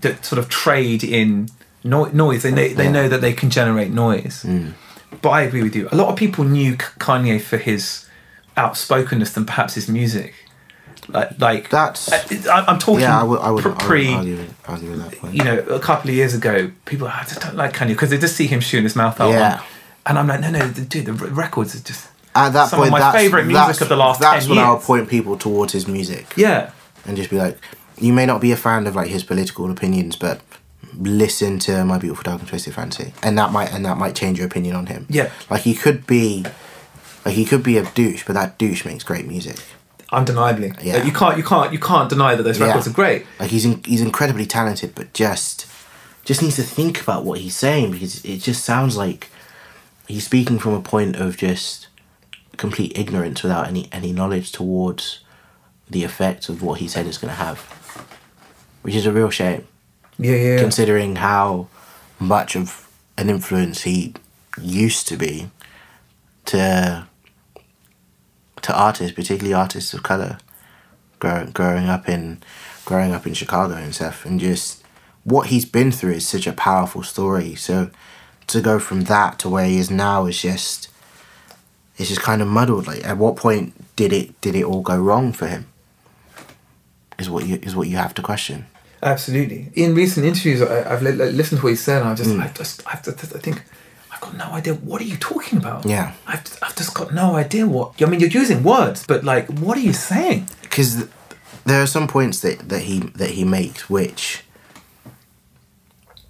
[0.00, 1.48] that sort of trade in
[1.84, 2.42] no- noise.
[2.42, 4.42] They know, they know that they can generate noise.
[4.42, 4.74] Mm.
[5.22, 5.88] But I agree with you.
[5.90, 8.06] A lot of people knew Kanye for his
[8.56, 10.34] outspokenness than perhaps his music.
[11.08, 13.20] Like like That's uh, I, I'm talking yeah.
[13.20, 14.12] I would I would pr- pre.
[14.12, 15.34] argue, argue that point.
[15.34, 18.10] you know, a couple of years ago, people ah, I just don't like Kanye because
[18.10, 19.30] they just see him shooting his mouth out.
[19.30, 19.62] Yeah.
[20.04, 22.92] And I'm like, no, no, dude, the records are just At that some of point,
[22.92, 25.72] my that's, favourite music that's, of the last That's 10 when I'll point people towards
[25.72, 26.70] his music yeah.
[27.04, 27.58] and just be like,
[27.98, 30.40] you may not be a fan of like his political opinions, but
[30.98, 34.38] listen to My Beautiful Dark and Twisted Fantasy, and that might and that might change
[34.38, 35.06] your opinion on him.
[35.08, 35.30] Yeah.
[35.50, 36.44] like he could be,
[37.24, 39.56] like he could be a douche, but that douche makes great music.
[40.12, 40.98] Undeniably, Yeah.
[40.98, 42.66] Like, you can't, you can't, you can't deny that those Yeah.
[42.66, 43.26] records are great.
[43.40, 45.66] Like he's in, he's incredibly talented, but just
[46.24, 49.30] just needs to think about what he's saying because it just sounds like
[50.08, 51.86] he's speaking from a point of just
[52.56, 55.20] complete ignorance without any any knowledge towards
[55.88, 57.58] the effect of what he said is going to have,
[58.82, 59.66] which is a real shame
[60.18, 60.58] Yeah, yeah.
[60.58, 61.68] considering how
[62.18, 64.14] much of an influence he
[64.60, 65.50] used to be
[66.46, 67.06] to
[68.62, 70.38] to artists, particularly artists of color,
[71.18, 72.42] growing growing up in
[72.84, 74.82] growing up in Chicago and stuff, and just
[75.24, 77.54] what he's been through is such a powerful story.
[77.54, 77.90] So
[78.48, 80.88] to go from that to where he is now is just
[81.96, 82.86] it's just kind of muddled.
[82.86, 85.66] Like, at what point did it did it all go wrong for him?
[87.18, 88.66] Is what you is what you have to question.
[89.02, 89.70] Absolutely.
[89.74, 92.40] In recent interviews, I, li- listened to what he said, and I just, Mm.
[92.42, 93.62] I just, I, just, I think,
[94.10, 94.74] I've got no idea.
[94.74, 95.84] What are you talking about?
[95.84, 96.14] Yeah.
[96.26, 98.00] I've, I've just got no idea what.
[98.02, 100.48] I mean, you're using words, but like, what are you saying?
[100.62, 101.08] because th-
[101.66, 104.42] there are some points that, that he that he makes which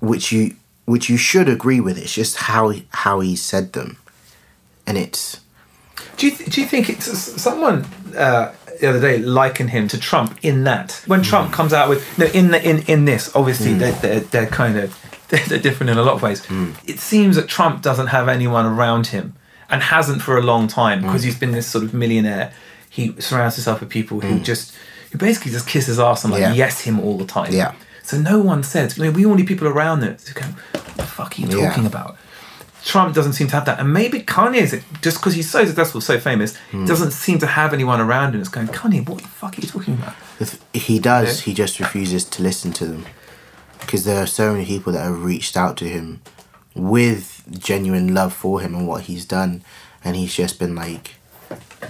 [0.00, 0.54] which you
[0.84, 3.96] which you should agree with it's just how he, how he said them
[4.86, 5.40] and it's
[6.16, 7.06] Do you, th- do you think it's
[7.40, 7.84] someone
[8.16, 11.24] uh, the other day likened him to Trump in that when hmm.
[11.24, 13.78] Trump comes out with no in the, in in this obviously hmm.
[13.78, 14.98] they're, they're they're kind of
[15.28, 16.44] they're, they're different in a lot of ways.
[16.44, 16.72] Hmm.
[16.86, 19.34] It seems that Trump doesn't have anyone around him
[19.68, 22.52] and hasn't for a long time because he's been this sort of millionaire.
[22.88, 24.74] He surrounds himself with people who just
[25.10, 26.52] who basically just kiss his ass and like Yeah.
[26.52, 27.52] yes him all the time.
[27.52, 27.74] Yeah.
[28.02, 28.98] So no one says.
[28.98, 30.42] I mean, we all need people around to go.
[30.42, 31.68] What the fuck are you Yeah.
[31.68, 32.16] talking about?
[32.86, 36.00] Trump doesn't seem to have that, and maybe Kanye is just because he's so successful,
[36.00, 36.86] so famous, Hmm.
[36.86, 39.66] doesn't seem to have anyone around him that's going, Kanye, what the fuck are you
[39.68, 40.14] talking about?
[40.72, 43.04] he does he just refuses to listen to them.
[43.80, 46.20] Because there are so many people that have reached out to him
[46.74, 49.62] with genuine love for him and what he's done.
[50.04, 51.14] And he's just been like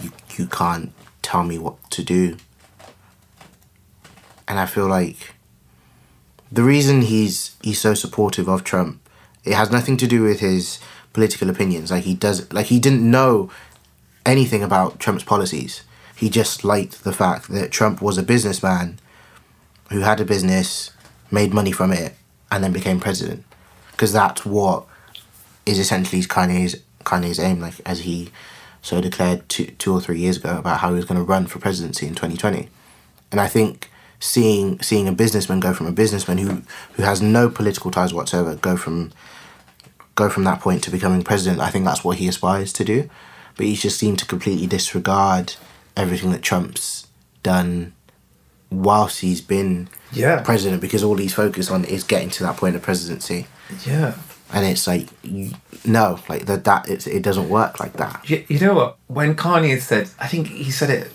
[0.03, 0.93] you, you can't
[1.23, 2.37] tell me what to do.
[4.49, 5.35] And i feel like
[6.53, 9.01] the reason he's he's so supportive of trump
[9.47, 10.79] it has nothing to do with his
[11.13, 11.91] political opinions.
[11.91, 13.51] Like he does like he didn't know
[14.25, 15.83] anything about trump's policies.
[16.17, 18.99] He just liked the fact that trump was a businessman
[19.91, 20.91] who had a business
[21.31, 22.15] made money from it
[22.51, 23.45] and then became president.
[23.93, 24.87] Because that's what
[25.65, 28.31] is essentially Kanye's Kanye's aim like as he
[28.83, 31.47] so declared two, two or three years ago about how he was going to run
[31.47, 32.69] for presidency in 2020
[33.33, 33.91] and I think
[34.21, 36.63] seeing seeing a businessman go from a businessman who
[36.95, 39.13] who has no political ties whatsoever go from
[40.17, 41.61] go from that point to becoming president.
[41.61, 43.09] I think that's what he aspires to do,
[43.57, 45.55] but he just seemed to completely disregard
[45.97, 47.07] everything that Trump's
[47.45, 47.93] done
[48.71, 50.41] whilst he's been Yeah.
[50.43, 53.47] president because all he's focused on is getting to that point of presidency
[53.85, 54.15] Yeah.
[54.53, 55.07] and it's like
[55.85, 58.97] no like that that it, it doesn't work like that You, you know what?
[59.07, 61.13] When Kanye said, I think he said it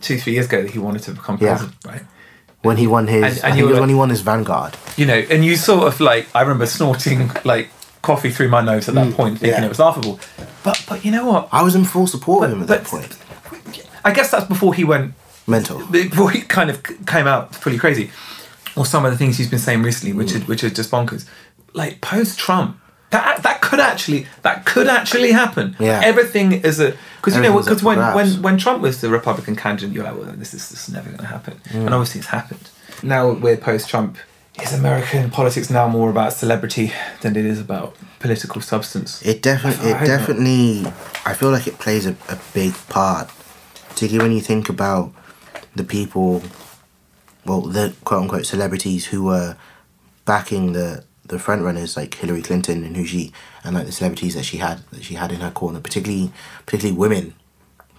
[0.00, 1.48] two, three years ago that he wanted to become Yeah.
[1.56, 2.02] president, right?
[2.62, 4.20] when he won his And- and I think it was like- when he won his
[4.20, 7.68] vanguard You know, and you sort of like, I remember snorting like
[8.02, 9.64] coffee through my nose at that point, thinking yeah.
[9.64, 10.18] it was laughable.
[10.64, 11.48] But but you know what?
[11.52, 13.16] i was in full support of him at that point
[14.04, 15.14] I guess that's before he went
[15.46, 18.10] mental before he kind of came out fully crazy,
[18.76, 20.18] or some of the things he's been saying recently, Mm.
[20.18, 21.26] which is which is just bonkers.
[21.74, 22.76] Like post Trump,
[23.10, 25.76] that that could actually that could actually happen.
[25.78, 26.00] Yeah.
[26.04, 29.94] everything is a because you know because when when when Trump was the Republican candidate,
[29.94, 31.86] you're like, well, this is this is never going to happen, Mm.
[31.86, 32.68] and obviously it's happened.
[33.02, 34.16] Now we're post Trump.
[34.60, 36.92] Is American politics now more about celebrity
[37.22, 39.22] than it is about political substance?
[39.22, 40.06] it definitely I it not.
[40.06, 40.86] definitely
[41.24, 43.28] i feel like it plays a, a big part
[43.88, 45.12] particularly when you think about
[45.74, 46.42] the people
[47.44, 49.56] well the quote unquote celebrities who were
[50.24, 53.32] backing the the front runners like Hillary Clinton and who she
[53.64, 56.30] and like the celebrities that she had that she had in her corner, particularly
[56.66, 57.34] particularly women,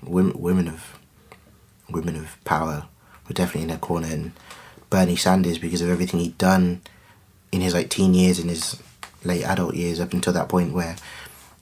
[0.04, 0.99] women women of
[1.89, 2.86] women of power
[3.28, 4.34] were definitely in her corner, and
[4.94, 6.80] Bernie Sanders because of everything he'd done
[7.52, 8.80] in his like teen years, in his
[9.24, 10.98] late adult years, up until that point where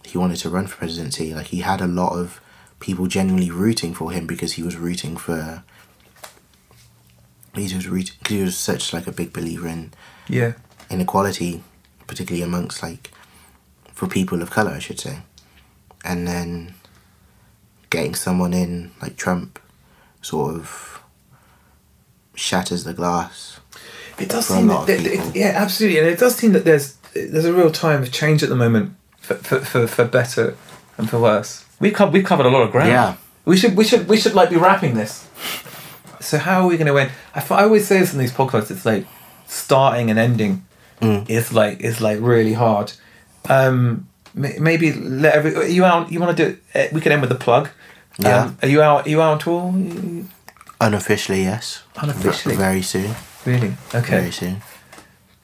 [0.04, 1.34] he wanted to run for presidency.
[1.34, 2.42] Like he had a lot of
[2.82, 5.64] people genuinely rooting for him because he was rooting for.
[7.56, 9.94] He was rooting because he was such like a big believer in
[10.28, 10.56] Yeah,
[10.90, 11.64] inequality,
[12.08, 13.12] particularly amongst like
[13.94, 15.20] for people of color, I should say,
[16.04, 16.74] and then
[17.90, 19.58] getting someone in like Trump,
[20.22, 20.91] sort of
[22.42, 23.60] shatters the glass.
[24.20, 25.32] It does seem lot that, that- people.
[25.34, 28.50] yeah, absolutely, and it does seem that there's there's a real time of change at
[28.50, 30.56] the moment for for, for, for better
[30.98, 31.66] and for worse.
[31.80, 32.89] We co- we covered a lot of ground.
[32.89, 33.16] Yeah.
[33.46, 35.28] we should we should we should like be wrapping this.
[36.20, 37.12] So how are we going to end?
[37.34, 38.70] I, I always say this in these podcasts.
[38.72, 39.06] It's like
[39.48, 40.66] starting and ending
[41.02, 41.28] Mm.
[41.28, 42.94] is like is like really hard.
[43.50, 46.12] Um, maybe let every you out.
[46.12, 46.58] You want to do?
[46.76, 47.70] Uh, we can end with a plug.
[48.20, 48.44] Yeah.
[48.44, 49.08] Um, are you out?
[49.08, 49.72] Are you out at all?
[50.82, 51.84] Unofficially, yes.
[52.02, 52.56] Unofficially?
[52.56, 53.16] V- very soon.
[53.46, 53.74] Really?
[53.96, 54.20] Okay.
[54.20, 54.62] Very soon.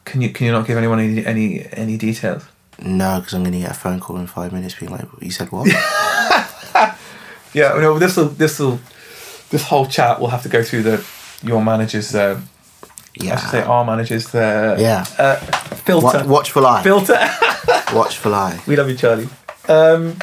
[0.06, 2.44] Can you can you not give anyone any any, any details?
[2.80, 5.52] No, because I'm gonna get a phone call in five minutes, being like, "You said
[5.52, 5.68] what?"
[7.54, 7.98] Yeah, no.
[7.98, 8.80] This will this will
[9.50, 11.04] this whole chat will have to go through the
[11.44, 12.14] your manager's.
[12.14, 12.40] Uh,
[13.20, 14.34] I should say our manager's.
[14.36, 15.06] Uh, Yeah.
[15.18, 15.36] Uh,
[15.86, 16.20] filter.
[16.24, 16.84] Wa- watch for live.
[16.84, 17.18] Filter.
[17.94, 18.68] Watch for live.
[18.68, 19.30] we love you, Charlie.
[19.68, 20.18] Um,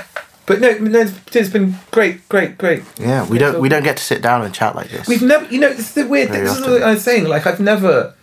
[0.46, 2.82] but no, no, it's- it's been great, great, great.
[2.98, 5.06] Yeah, we don't we don't get to sit down and chat like this.
[5.08, 6.30] We've never, you know, this is the weird.
[6.30, 6.44] thing.
[6.44, 7.24] This is what I was saying.
[7.26, 8.14] Like, I've never,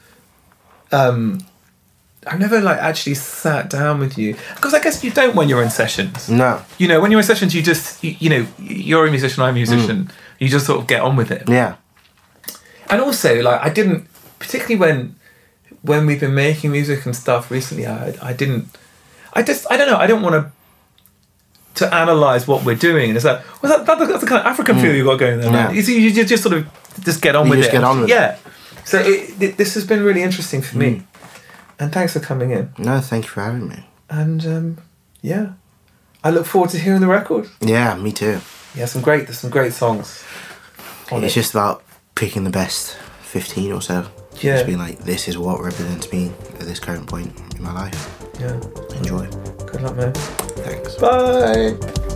[0.91, 1.39] um,
[2.27, 5.63] I've never like actually sat down with you because I guess you don't when you're
[5.63, 6.29] in sessions.
[6.29, 6.61] no.
[6.77, 9.49] You know, when you're in sessions, you just, you, you know, you're a musician, I'm
[9.49, 10.11] a musician.
[10.39, 11.47] You just sort of get on with it.
[11.49, 11.75] Yeah.
[12.89, 14.07] And also, like, I didn't,
[14.39, 15.15] particularly when,
[15.81, 18.67] when we've been making music and stuff recently, I, I didn't,
[19.33, 20.51] I just, I don't know, I don't want to.
[21.75, 24.45] To analyze what we're doing, and it's like, well, that, that, that's the kind of
[24.45, 25.49] African feel you've got going there.
[25.49, 25.53] Mm.
[25.53, 25.71] Yeah.
[25.71, 26.67] You see, you just, just sort of
[27.05, 27.71] just get on You with just it.
[27.71, 28.13] get on with it.
[28.13, 28.37] yeah.
[28.83, 30.79] So it, it, this has been really interesting for Mm.
[30.79, 31.03] me,
[31.79, 32.73] and thanks for coming in.
[32.77, 33.85] No, thank you for having me.
[34.09, 34.77] And um,
[35.21, 35.53] yeah,
[36.25, 37.49] I look forward to hearing the record.
[37.61, 38.41] Yeah, me too.
[38.75, 40.23] Yeah, some great, there's some great songs.
[41.11, 41.39] on It's it.
[41.41, 41.83] just about
[42.15, 44.07] picking the best 15 or so.
[44.41, 44.55] Yeah.
[44.55, 48.25] Just being like, this is what represents me at this current point in my life.
[48.39, 48.59] yeah.
[48.97, 49.27] Enjoy.
[49.81, 50.13] Good luck, man.
[50.13, 50.95] Thanks.
[50.97, 52.10] Bye.